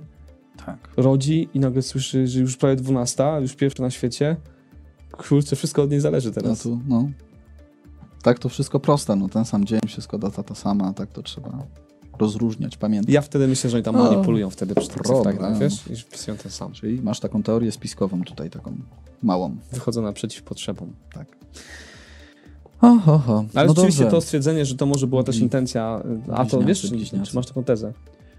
[0.65, 0.77] tak.
[0.97, 4.35] Rodzi i nagle słyszy, że już prawie 12, już pierwsza na świecie.
[5.11, 6.61] Kurczę, wszystko od niej zależy No, teraz.
[6.61, 7.09] tu, no.
[8.23, 11.49] Tak to wszystko proste, no ten sam dzień, wszystko data ta sama, tak to trzeba
[12.19, 13.13] rozróżniać, pamiętać.
[13.13, 15.87] Ja wtedy myślę, że oni tam O, manipulują wtedy przy tych cyfrach, wiesz?
[15.91, 16.71] I wpisują ten sam.
[16.73, 18.73] Czyli masz taką teorię spiskową tutaj, taką
[19.23, 20.93] małą, Wychodzą naprzeciw potrzebom.
[21.13, 21.27] tak.
[22.81, 23.45] Oho, ho.
[23.55, 24.17] Ale no rzeczywiście dobrze.
[24.17, 26.01] to stwierdzenie, że to może była też Bli- intencja,
[26.33, 26.89] a to wiesz, czy,
[27.25, 27.93] czy masz taką tezę?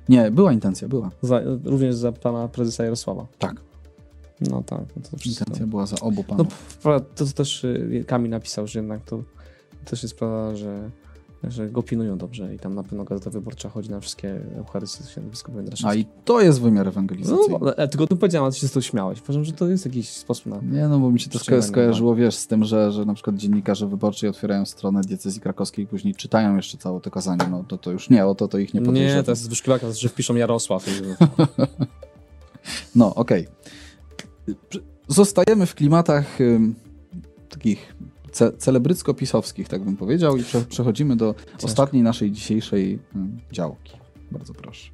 [0.09, 1.11] Nie, była intencja, była.
[1.23, 3.27] Za, również za pana prezesa Jarosława.
[3.39, 3.61] Tak.
[4.41, 5.45] No tak, no to wszystko.
[5.45, 6.77] Intencja była za obu No panów.
[6.83, 9.23] prawda, to co też y, Kamil napisał, że jednak to
[9.85, 10.91] też jest prawda, że,
[11.45, 15.31] że go pilnują dobrze i tam na pewno Gazeta Wyborcza chodzi na wszystkie Eucharystie Świętego
[15.31, 17.53] Biskupa A i to jest wymiar ewangelizacji.
[17.61, 19.21] No, ale tylko tu powiedziałem, a ty się z śmiałeś.
[19.23, 20.61] Uważam, że to jest jakiś sposób na...
[20.63, 23.37] Nie, no bo mi się to sko- skojarzyło, wiesz, z tym, że, że na przykład
[23.37, 27.45] dziennikarze wyborczy otwierają stronę diecezji krakowskiej i później czytają jeszcze całe to kazanie.
[27.51, 29.23] No to, to już nie, o to to ich nie Nie, podejrzewa.
[29.23, 30.89] to jest wyszukiwarka, że wpiszą Jarosław.
[30.89, 30.91] I...
[32.95, 33.47] No, okej.
[34.69, 36.75] Przy- Zostajemy w klimatach ym,
[37.49, 37.95] takich
[38.33, 43.93] ce celebrycko-pisowskich, tak bym powiedział, i prze przechodzimy do ostatniej naszej dzisiejszej ym, działki.
[44.33, 44.91] Bardzo proszę.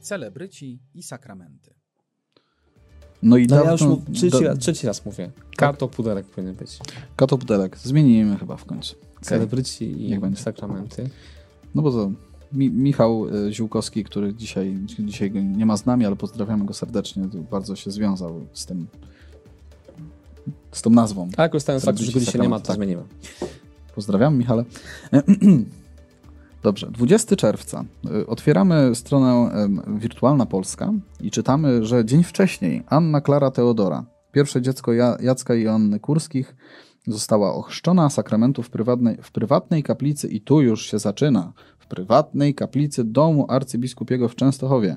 [0.00, 1.74] Celebryci i sakramenty.
[3.22, 5.30] No i No ja dawno, już mu, trzeci, da- raz, trzeci raz mówię.
[5.56, 6.78] Kato pudelek powinien być.
[7.16, 7.78] Kato Pudelek.
[7.78, 8.96] Zmienimy chyba w końcu.
[9.20, 10.42] Celebryci Niech i będzie.
[10.42, 11.10] sakramenty.
[11.74, 12.10] No bo to
[12.52, 17.28] Mi Michał y, Ziółkowski, który dzisiaj, dzisiaj nie ma z nami, ale pozdrawiamy go serdecznie,
[17.50, 18.86] bardzo się związał z tym,
[20.72, 21.28] z tą nazwą.
[21.36, 22.76] A korzystając z faktu, że go dzisiaj nie ma, to Tak.
[22.76, 23.02] zmienimy.
[23.94, 24.64] Pozdrawiam, Michale.
[26.62, 27.84] Dobrze, 20 czerwca.
[28.22, 29.50] Y, Otwieramy stronę
[29.98, 35.62] Wirtualna Polska i czytamy, że dzień wcześniej Anna Klara Teodora, pierwsze dziecko Ja- Jacka i
[35.62, 36.56] Joanny Kurskich,
[37.06, 41.52] została ochrzczona sakramentu w prywatnej, w prywatnej kaplicy i tu już się zaczyna.
[41.86, 44.96] W prywatnej kaplicy domu arcybiskupiego w Częstochowie.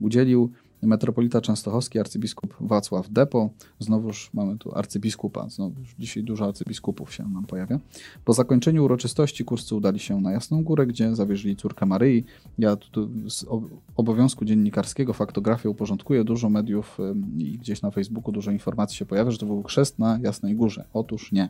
[0.00, 0.50] Udzielił
[0.82, 3.50] metropolita częstochowski, arcybiskup Wacław Depo.
[3.78, 7.78] Znowuż mamy tu arcybiskupa, znowuż dzisiaj dużo arcybiskupów się nam pojawia.
[8.24, 12.24] Po zakończeniu uroczystości kurscy udali się na Jasną Górę, gdzie zawierzyli córkę Maryi.
[12.58, 16.98] Ja tu, z ob- obowiązku dziennikarskiego faktografię uporządkuję, dużo mediów
[17.38, 20.84] i gdzieś na Facebooku dużo informacji się pojawia, że to był chrzest na Jasnej Górze.
[20.92, 21.48] Otóż nie.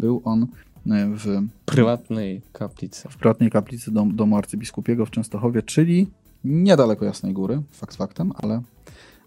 [0.00, 0.46] Był on
[0.86, 3.08] w Prywatnej kaplicy.
[3.08, 6.06] w prywatnej kaplicy dom, domu arcybiskupiego w Częstochowie, czyli
[6.44, 8.62] niedaleko Jasnej Góry, fakt faktem, ale,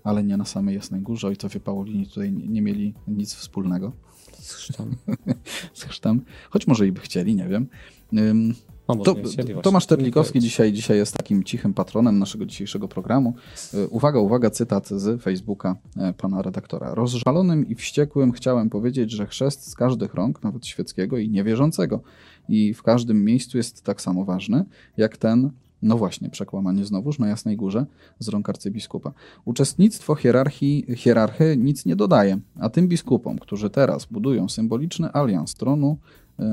[0.03, 1.27] ale nie na samej Jasnej Górze.
[1.27, 3.91] Ojcowie Paulini tutaj nie, nie mieli nic wspólnego
[4.33, 4.95] Z chrztem.
[5.73, 7.67] z chrztem, choć może i by chcieli, nie wiem.
[8.13, 8.53] Ym,
[8.87, 9.15] No, to.
[9.61, 13.33] Tomasz Terlikowski dzisiaj, dzisiaj jest takim cichym patronem naszego dzisiejszego programu.
[13.73, 16.95] Y, Uwaga, uwaga, cytat z Facebooka e, pana redaktora.
[16.95, 22.01] Rozżalonym i wściekłym chciałem powiedzieć, że chrzest z każdych rąk, nawet świeckiego i niewierzącego,
[22.49, 24.65] i w każdym miejscu jest tak samo ważny,
[24.97, 25.49] jak ten,
[25.81, 27.85] no właśnie, przekłamanie znowuż na Jasnej Górze
[28.19, 29.11] z rąk arcybiskupa.
[29.45, 35.97] Uczestnictwo hierarchii, hierarchy nic nie dodaje, a tym biskupom, którzy teraz budują symboliczny alians tronu,
[36.39, 36.43] y,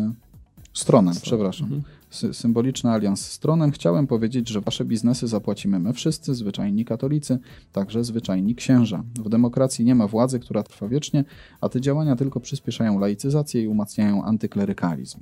[0.72, 1.82] stronem, przepraszam, Mhm.
[2.14, 7.38] Sy- symboliczny alians z tronem, chciałem powiedzieć, że wasze biznesy zapłacimy my wszyscy, zwyczajni katolicy,
[7.72, 9.04] także zwyczajni księża.
[9.24, 11.24] W demokracji nie ma władzy, która trwa wiecznie,
[11.60, 15.20] a te działania tylko przyspieszają laicyzację i umacniają antyklerykalizm.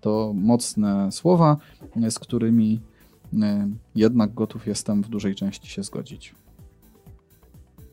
[0.00, 1.56] To mocne słowa,
[2.10, 2.80] z którymi
[3.42, 6.34] e, jednak gotów jestem w dużej części się zgodzić.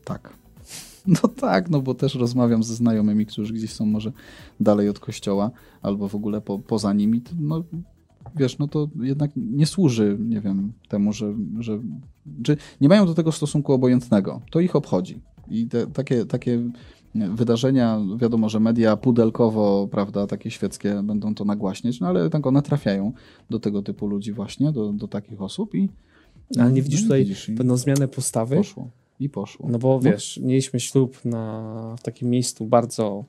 [0.05, 0.33] Tak.
[1.23, 4.11] No tak, no bo też rozmawiam ze znajomymi, którzy gdzieś są może
[4.59, 7.21] dalej od kościoła, albo w ogóle po, poza nimi.
[7.39, 7.63] No,
[8.35, 11.79] wiesz, no to jednak nie służy, nie wiem, temu, że, że
[12.43, 14.41] czy nie mają do tego stosunku obojętnego.
[14.51, 15.21] To ich obchodzi.
[15.49, 16.59] I te, takie, takie
[17.15, 22.61] wydarzenia, wiadomo, że media pudelkowo, prawda, takie świeckie będą to nagłaśniać, no ale tak one
[22.61, 23.13] trafiają
[23.49, 25.89] do tego typu ludzi właśnie, do, do takich osób i
[26.59, 28.55] Ale nie widzisz no tutaj widzisz, pewną zmianę postawy?
[28.55, 28.89] poszło.
[29.19, 29.67] I poszło.
[29.69, 33.25] No bo wiesz, mieliśmy ślub na, w takim miejscu bardzo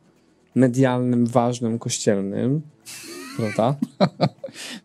[0.55, 2.61] medialnym, ważnym, kościelnym,
[3.37, 3.77] prawda?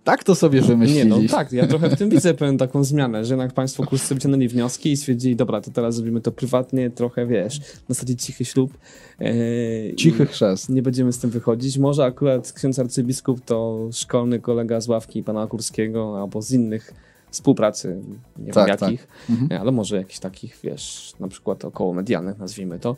[0.03, 1.05] Tak to sobie Nie wymyślili.
[1.09, 4.47] no, tak, ja trochę w tym widzę pewną taką zmianę, że jednak państwo kurscy wyciągnęli
[4.47, 8.77] wnioski i stwierdzili, dobra, to teraz zrobimy to prywatnie, trochę, wiesz, na zasadzie cichy ślub.
[9.19, 10.69] e, i Cichy chrzest.
[10.69, 11.77] Nie będziemy z tym wychodzić.
[11.77, 16.93] Może akurat ksiądz arcybiskup to szkolny kolega z ławki pana Kurskiego albo z innych
[17.31, 18.01] współpracy,
[18.37, 18.81] nie Tak, wiem tak.
[18.91, 19.61] jakich, Mhm.
[19.61, 22.95] ale może jakichś takich, wiesz, na przykład około medialnych, nazwijmy to,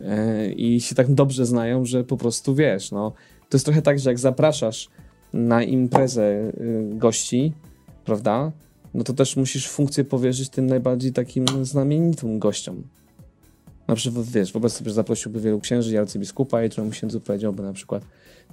[0.00, 3.12] e, i się tak dobrze znają, że po prostu wiesz, no,
[3.54, 4.88] to jest trochę tak, że jak zapraszasz
[5.32, 7.52] na imprezę y, gości,
[8.04, 8.52] prawda,
[8.94, 12.82] no to też musisz funkcję powierzyć tym najbardziej takim znamienitym gościom.
[13.88, 17.72] Na przykład, wiesz, wobec sobie zaprosiłby wielu księży i arcybiskupa i któremu księdzu powiedziałby na
[17.72, 18.04] przykład,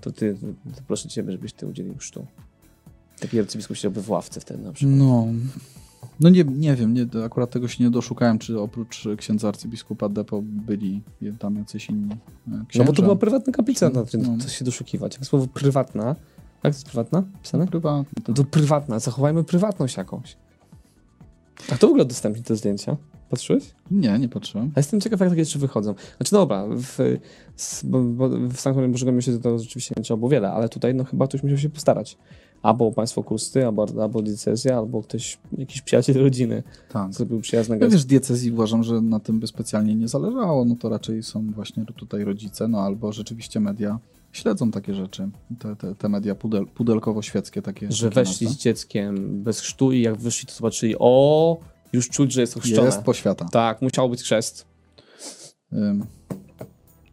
[0.02, 0.36] to ty,
[0.76, 2.26] to proszę ciebie, żebyś ty udzielił chrztu.
[3.20, 4.98] Taki arcybiskup siedziałby w ławce wtedy na przykład.
[4.98, 5.28] No,
[6.22, 10.42] no nie, nie wiem, nie, akurat tego się nie doszukałem, czy oprócz księdza arcybiskupa Depo
[10.44, 11.02] byli
[11.40, 12.84] tam jacyś inni e, księża.
[12.84, 14.38] No bo to była prywatna kaplica, No, no, no.
[14.44, 15.16] co się doszukiwać.
[15.16, 16.16] Jak słowo prywatna, jak
[16.62, 17.68] to jest prywatna pisane?
[17.68, 18.24] Prywatny.
[18.28, 20.38] No to prywatna, zachowajmy prywatność jakąś.
[21.72, 22.98] A kto w ogóle udostępni te zdjęcia?
[23.30, 23.64] Patrzyłeś?
[23.92, 24.72] Nie, nie patrzyłem.
[24.76, 25.96] A jestem ciekaw, jak takie jeszcze wychodzą.
[26.18, 26.98] Znaczy, dobra, w,
[27.84, 31.28] bo w Sanktorium Bożego Mieście to rzeczywiście nie trzeba było wiele, ale tutaj no chyba
[31.28, 32.18] ktoś musiał się postarać.
[32.62, 37.14] Albo państwo kursty, albo, albo diecezja, albo ktoś, jakiś przyjaciel rodziny Tak.
[37.14, 37.96] zrobił przyjazne Ja gesty.
[37.96, 41.86] wiesz, diecezji uważam, że na tym by specjalnie nie zależało, no to raczej są właśnie
[41.86, 44.00] tutaj rodzice, no albo rzeczywiście media
[44.32, 47.92] śledzą takie rzeczy, te, te, te media pudel, pudelkowo-świeckie takie.
[47.92, 48.62] Że takie weszli z nazwę.
[48.64, 51.58] dzieckiem bez chrztu i jak wyszli, to zobaczyli, o,
[51.94, 52.86] już czuć, że jest ochrzczone.
[52.86, 53.46] Jest poświata.
[53.46, 54.66] Tak, musiał być chrzest.
[55.74, 56.06] Ym.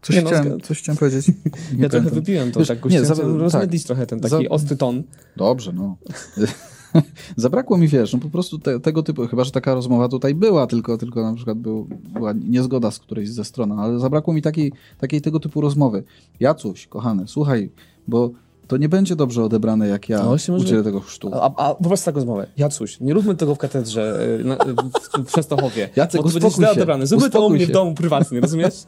[0.08, 1.28] Coś, Nie no, chciałem, coś chciałem powiedzieć.
[1.76, 3.00] Nie ja trochę wypiłem to, Wiesz, tak nie,
[3.38, 5.02] rozmydlić trochę ten taki Za- ostry ton.
[5.36, 5.96] Dobrze, no.
[7.36, 10.66] Zabrakło mi, wiesz, no po prostu te, tego typu, chyba, że taka rozmowa tutaj była,
[10.66, 14.72] tylko, tylko na przykład był, była niezgoda z którejś ze stron, ale zabrakło mi takiej,
[14.98, 16.04] takiej tego typu rozmowy.
[16.40, 17.70] Jacuś, kochany, słuchaj,
[18.08, 18.30] bo
[18.68, 21.30] to nie będzie dobrze odebrane, jak ja No udzielę tego chrztu.
[21.34, 22.46] A, a wyobraź taką rozmowę.
[22.56, 25.88] Jacuś, nie róbmy tego w katedrze y, na, w, w Częstochowie.
[25.96, 27.06] Jacek, bo to będzie źle odebrane.
[27.06, 28.74] Zróbmy to u mnie w domu prywatnie, rozumiesz?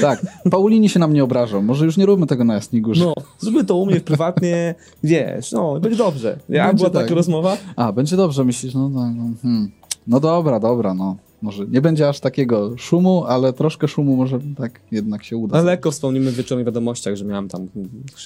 [0.00, 1.62] Tak, Paulini się nam nie obrażą.
[1.62, 3.04] Może już nie róbmy tego na Jasnej Górze.
[3.04, 4.74] No, zróbmy to u mnie prywatnie,
[5.04, 6.38] wiesz, no, będzie dobrze.
[6.48, 7.02] Ja Będzie była tak.
[7.02, 9.14] taka rozmowa, A, będzie dobrze, myślisz, no tak.
[9.16, 9.70] No, hmm.
[10.06, 11.16] no dobra, dobra, no.
[11.42, 15.56] Może nie będzie aż takiego szumu, ale troszkę szumu może tak jednak się uda.
[15.56, 17.68] ale lekko wspomnimy w wieczornych wiadomościach, że miałem tam.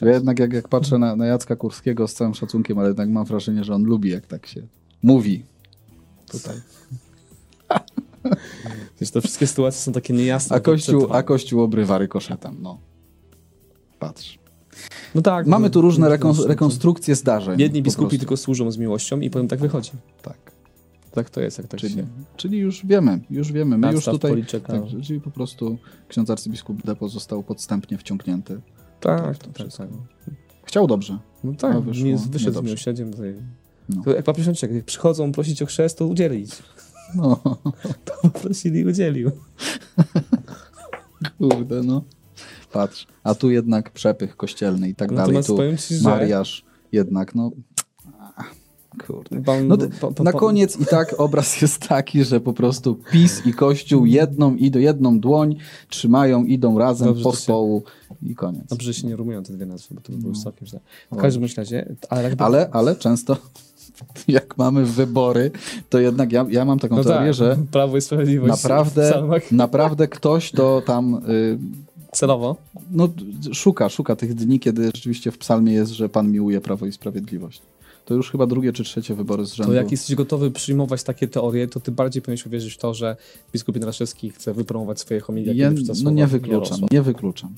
[0.02, 3.24] Ja jednak jak, jak patrzę na, na Jacka Kurskiego z całym szacunkiem, ale jednak mam
[3.24, 4.62] wrażenie, że on lubi, jak tak się
[5.02, 5.44] mówi
[6.30, 6.56] tutaj.
[9.00, 10.56] Wiesz, te wszystkie sytuacje są takie niejasne.
[10.56, 12.78] A kościół, a kościół obrywa rykoszetem, no.
[13.98, 14.38] Patrz.
[15.14, 15.46] No tak.
[15.46, 17.60] Mamy tu różne no, rekon- no, rekonstrukcje zdarzeń.
[17.60, 19.90] Jedni biskupi tylko służą z miłością i potem tak wychodzi.
[20.22, 20.51] Tak.
[21.12, 22.06] Tak to jest, jak tak Czyli, się...
[22.36, 23.78] czyli już wiemy, już wiemy.
[23.78, 24.44] My już tutaj.
[24.66, 28.60] Tak, czyli po prostu ksiądz arcybiskup Depo został podstępnie wciągnięty.
[29.00, 29.88] Tak, to tak, tak.
[30.64, 31.18] Chciał dobrze.
[31.44, 33.10] No tak, A wyszło nie, wyszedł z miłosierdziem.
[33.10, 33.34] Tutaj.
[33.88, 34.02] No.
[34.02, 36.50] To jak papież Franciszek, jak przychodzą prosić o chrzest, to udzielić.
[37.14, 37.40] No,
[38.04, 39.30] To prosili i udzielił.
[41.38, 42.04] kurde, no.
[42.72, 43.06] Patrz.
[43.24, 45.22] A tu jednak przepych kościelny i tak dalej.
[45.22, 46.08] Natomiast Tu powiem ci, że...
[46.08, 47.50] Mariasz jednak, no.
[49.06, 49.42] Kurde.
[49.42, 49.76] Pan, No,
[50.24, 54.70] Na koniec i tak obraz jest taki, że po prostu PiS i Kościół jedną i
[54.70, 55.56] do jedną dłoń
[55.88, 57.82] trzymają, idą razem Dobrze, po społu
[58.22, 58.66] i koniec.
[58.68, 60.40] Dobrze, że się nie rumują te dwie nazwy, bo to by było No.
[60.42, 60.80] całkiem źle.
[61.12, 62.44] W każdym razie, ale jakby...
[62.44, 63.36] Ale, ale często
[64.28, 65.50] jak mamy wybory,
[65.88, 69.22] to jednak ja, ja mam taką no teorię, tak, że Prawo i Sprawiedliwość naprawdę,
[69.52, 71.58] naprawdę ktoś to tam y,
[72.12, 72.56] Celowo.
[72.90, 73.08] no,
[73.52, 77.62] szuka, szuka tych dni, kiedy rzeczywiście w psalmie jest, że Pan miłuje Prawo i Sprawiedliwość.
[78.04, 79.72] To już chyba drugie czy trzecie wybory z rzędu.
[79.72, 83.16] To jak jesteś gotowy przyjmować takie teorie, to ty bardziej powinieneś uwierzyć w to, że
[83.52, 85.54] biskup Jędraszewski chce wypromować swoje homilie.
[85.54, 85.70] ja,
[86.04, 87.54] no nie wykluczam, nie wykluczam.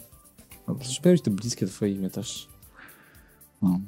[0.81, 2.49] Przecież powinno być to bliskie twoje imię też.
[3.63, 3.81] No.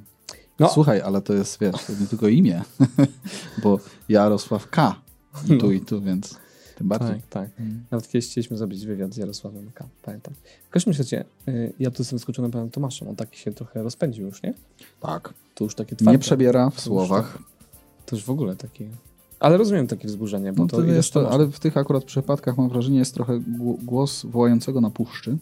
[0.58, 0.68] No.
[0.68, 2.62] Słuchaj, ale to jest, wiesz, to nie tylko imię,
[3.62, 5.00] bo Jarosław K.
[5.48, 6.38] I tu, i tu, więc
[6.76, 7.20] tym bardziej.
[7.20, 7.60] Tak, tak.
[7.60, 7.84] Mm.
[7.90, 9.88] Nawet kiedyś chcieliśmy zrobić wywiad z Jarosławem K.
[10.02, 10.34] Pamiętam.
[10.68, 13.08] W każdym razie, y, ja tu jestem zaskoczony panem Tomaszem.
[13.08, 14.54] On taki się trochę rozpędził już, nie?
[15.00, 15.34] Tak.
[15.54, 16.12] To już takie twarde.
[16.12, 17.38] Nie przebiera w słowach.
[18.06, 18.88] To już w ogóle takie...
[19.40, 22.58] Ale rozumiem takie wzburzenie, bo No to, to jest to, ale w tych akurat przypadkach
[22.58, 25.36] mam wrażenie, jest trochę gł- głos wołającego na puszczy.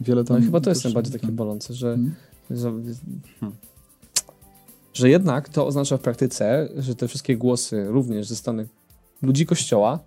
[0.00, 2.14] Wiele tam No i chyba to jest najbardziej takie bolące, że, Mm.
[2.50, 2.70] że,
[3.40, 3.56] hmm.
[4.94, 8.68] że jednak to oznacza w praktyce, że te wszystkie głosy, również ze strony
[9.22, 9.98] ludzi Kościoła,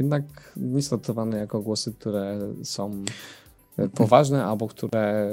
[0.00, 0.54] jednak
[0.88, 3.04] traktowane jako głosy, które są
[3.94, 5.30] poważne albo które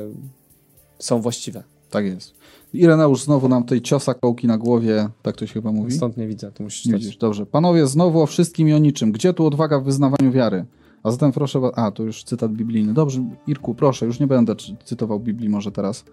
[0.99, 1.63] są właściwe.
[1.89, 2.33] Tak jest.
[2.73, 5.91] Ireneusz znowu nam tutaj ciosa kołki na głowie, tak to się chyba mówi.
[5.91, 7.45] Stąd nie widzę, to musisz Nie widzisz, dobrze.
[7.45, 9.11] Panowie, znowu o wszystkim i o niczym.
[9.11, 10.65] Gdzie tu odwaga w wyznawaniu wiary?
[11.03, 11.59] A zatem proszę.
[11.75, 12.93] A, to już cytat biblijny.
[12.93, 16.05] Dobrze, Irku, proszę, już nie będę cytował Biblii może teraz.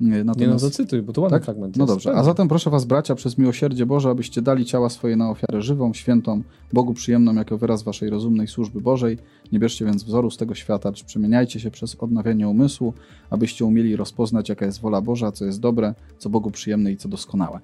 [0.00, 0.64] Nie, Nie no, Natomiast...
[0.64, 1.44] zacytuj, bo to ładny Tak?
[1.44, 2.24] fragment No dobrze, a Pewnie.
[2.24, 6.42] zatem proszę was, bracia, przez miłosierdzie Boże, abyście dali ciała swoje na ofiarę żywą, świętą,
[6.72, 9.18] Bogu przyjemną jako wyraz waszej rozumnej służby Bożej.
[9.52, 12.94] Nie bierzcie więc wzoru z tego świata, lecz przemieniajcie się przez odnawianie umysłu,
[13.30, 17.08] abyście umieli rozpoznać, jaka jest wola Boża, co jest dobre, co Bogu przyjemne i co
[17.08, 17.60] doskonałe.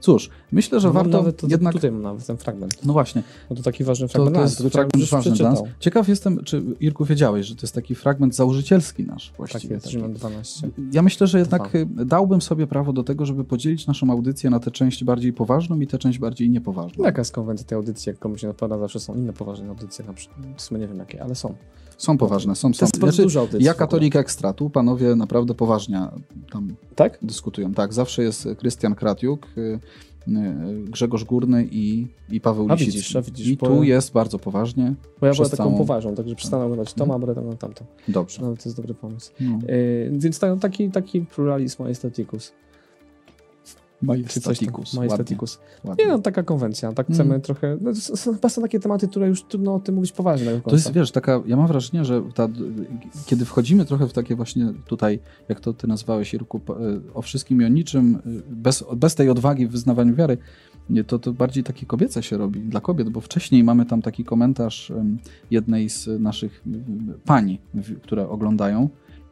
[0.00, 1.74] Cóż, myślę, że No warto nawet, to, jednak...
[1.74, 2.84] Tutaj mam nawet ten fragment.
[2.84, 5.62] No właśnie, No to taki ważny to, fragment, to ale jest fragment ważny dla nas.
[5.80, 9.74] Ciekaw jestem, czy Irku wiedziałeś, że to jest taki fragment założycielski nasz Tak właściwie.
[9.74, 9.92] jest, taki.
[9.96, 10.68] Rzymian 12.
[10.92, 12.02] Ja myślę, że jednak Dwa.
[12.02, 15.80] y, dałbym sobie prawo do tego, żeby podzielić naszą audycję na tę część bardziej poważną
[15.80, 17.04] i tę część bardziej niepoważną.
[17.04, 20.12] Jaka jest konwencja tej audycji, jak komuś się napada, zawsze są inne poważne audycje, na
[20.12, 20.38] przykład.
[20.56, 21.54] W sumie nie wiem jakie, ale są.
[21.98, 22.84] Są poważne, są, To są.
[22.84, 26.00] jest bardzo dużo audycji ja katolik ekstra, tu panowie naprawdę poważnie
[26.52, 27.18] tam Tak?
[27.22, 27.74] dyskutują.
[27.74, 29.60] Tak, zawsze jest Krystian Kratiuk, y,
[30.28, 32.92] y, Grzegorz Górny i, i Paweł A Lisicki.
[32.98, 34.94] widzisz, a widzisz, I bo- tu jest bardzo poważnie.
[35.20, 37.84] Bo ja byłem taką całą- poważną, także przestanę oglądać to, będę oglądał tamto.
[38.08, 38.42] Dobrze.
[38.42, 39.32] No, to jest dobry pomysł.
[39.40, 39.58] No.
[39.68, 42.52] Yy, więc tak, taki, taki pluralizm majestaticus.
[44.02, 44.94] Majestaticus.
[44.94, 45.58] Majestaticus.
[45.98, 46.92] Nie no, taka konwencja.
[46.92, 47.40] Tak chcemy Mm.
[47.40, 47.78] trochę...
[47.80, 50.50] No, są, chyba są takie tematy, które już trudno o tym mówić poważnie.
[50.52, 52.48] tak To jest, wiesz, taka, ja mam wrażenie, że ta,
[53.26, 55.18] kiedy wchodzimy trochę w takie właśnie tutaj,
[55.48, 59.30] jak to ty nazwałeś, Irku, y, o wszystkim i o niczym, y, bez, bez tej
[59.30, 60.38] odwagi w wyznawaniu wiary,
[60.90, 64.24] nie, to, to bardziej takie kobiece się robi, dla kobiet, bo wcześniej mamy tam taki
[64.24, 64.92] komentarz
[65.50, 66.64] jednej z naszych
[67.24, 68.88] pań, w- które oglądają.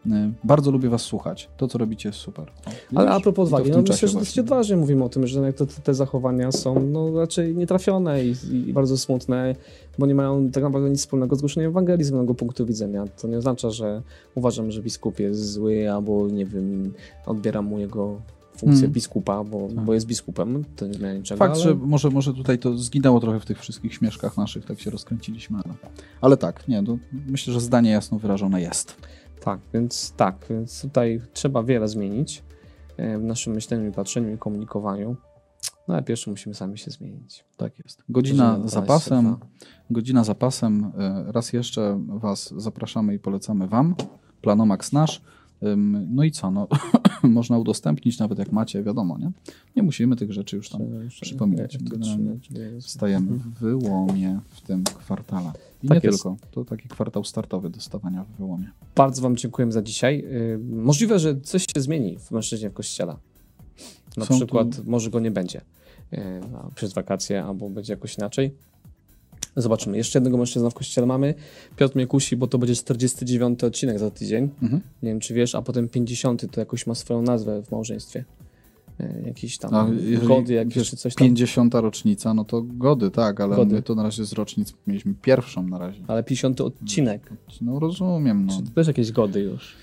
[0.07, 1.48] Y, Bardzo lubię was słuchać.
[1.57, 2.50] To, co robicie, jest super.
[2.94, 5.66] O, Ale a propos odwagi, no myślę, że dosyć odważnie mówimy o tym, że to,
[5.66, 9.54] te zachowania są no, raczej nietrafione i, i bardzo smutne,
[9.98, 13.04] bo nie mają tak naprawdę nic wspólnego z głoszeniem Ewangelii z mojego punktu widzenia.
[13.20, 14.02] To nie oznacza, że
[14.34, 16.92] uważam, że biskup jest zły albo, nie wiem,
[17.26, 18.20] odbieram mu jego
[18.57, 18.92] funkcję Mm.
[18.92, 19.84] biskupa, bo, Tak.
[19.84, 21.62] bo jest biskupem, to nie zmienia niczego, Fakt, ale...
[21.62, 25.59] że może, może tutaj to zginęło trochę w tych wszystkich śmieszkach naszych, tak się rozkręciliśmy,
[25.64, 25.74] ale,
[26.20, 28.96] ale tak, nie, no, myślę, że zdanie jasno wyrażone jest.
[29.41, 32.43] Tak, więc tak, więc tutaj trzeba wiele zmienić
[32.97, 35.16] e, w naszym myśleniu i patrzeniu i komunikowaniu.
[35.89, 37.45] No ale pierwszy musimy sami się zmienić.
[37.57, 38.03] Tak jest.
[38.09, 39.24] Godzina Godzina zapasem.
[39.24, 39.47] 22.
[39.91, 40.93] Godzina zapasem.
[40.99, 43.95] E, Raz jeszcze Was zapraszamy i polecamy Wam.
[44.43, 45.22] Planomax nasz.
[46.09, 46.50] No i co?
[46.50, 46.68] No,
[47.22, 49.30] można udostępnić, nawet jak macie, wiadomo, nie?
[49.76, 50.80] Nie musimy tych rzeczy już tam
[51.20, 51.72] przypominać.
[51.80, 52.38] Nie, to Generalnie
[52.80, 55.52] Wstajemy w wyłomie w tym kwartale.
[55.82, 56.22] I Tak nie jest.
[56.22, 56.36] tylko.
[56.50, 58.70] To taki kwartał startowy dostawania w wyłomie.
[58.96, 60.24] Bardzo Wam dziękujemy za dzisiaj.
[60.24, 63.16] Y, Możliwe, że coś się zmieni w mężczyźnie w kościele.
[64.16, 65.61] Na Są przykład tu- może go nie będzie
[66.12, 66.16] y,
[66.74, 68.54] przez wakacje, albo będzie jakoś inaczej.
[69.57, 69.96] Zobaczymy.
[69.96, 71.34] Jeszcze jednego mężczyzna w kościele mamy.
[71.76, 74.50] Piotr mnie kusi, bo to będzie 49 odcinek za tydzień.
[74.62, 74.82] Mhm.
[75.02, 78.24] Nie wiem, czy wiesz, a potem 50 to jakoś ma swoją nazwę w małżeństwie.
[79.00, 79.86] Y, Jakiś tam A
[80.26, 81.26] gody jakieś wiesz, coś tam.
[81.28, 81.74] 50.
[81.74, 83.74] rocznica, no to gody, tak, ale Gody.
[83.74, 86.00] my to na razie z rocznic mieliśmy pierwszą na razie.
[86.09, 87.30] Ale 50 odcinek.
[87.61, 88.52] No rozumiem, no.
[88.57, 89.74] Czy to też jakieś gody już?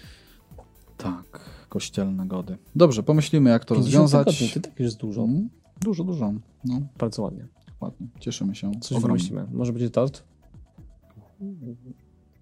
[0.97, 2.57] Tak, kościelne gody.
[2.75, 4.37] Dobrze, pomyślimy jak to 50 rozwiązać.
[4.37, 5.23] tygodni, to tak już dużo.
[5.23, 5.49] Mm,
[5.81, 6.33] Dużo, dużo.
[6.65, 7.47] No, Bardzo ładnie.
[7.81, 8.07] Ładnie.
[8.19, 8.71] Cieszymy się.
[8.81, 9.07] Coś ogromnie.
[9.07, 9.47] wymyślimy.
[9.51, 10.23] Może będzie tort?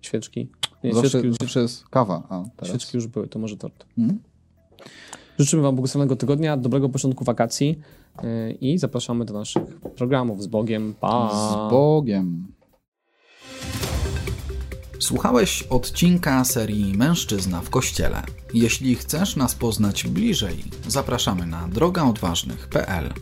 [0.01, 0.49] Świeczki?
[0.83, 2.69] Nie, Zawsze, świeczki, już, zawsze jest kawa, a teraz...
[2.69, 3.85] świeczki już były, to może tort.
[3.97, 4.19] Mm?
[5.39, 7.79] Życzymy Wam błogosławionego tygodnia, dobrego początku wakacji
[8.23, 10.43] yy, i zapraszamy do naszych programów.
[10.43, 11.29] Z Bogiem, pa!
[11.29, 12.47] Z Bogiem.
[14.99, 18.23] Słuchałeś odcinka serii Mężczyzna w Kościele.
[18.53, 23.13] Jeśli chcesz nas poznać bliżej, zapraszamy na drogaodważnych.pl.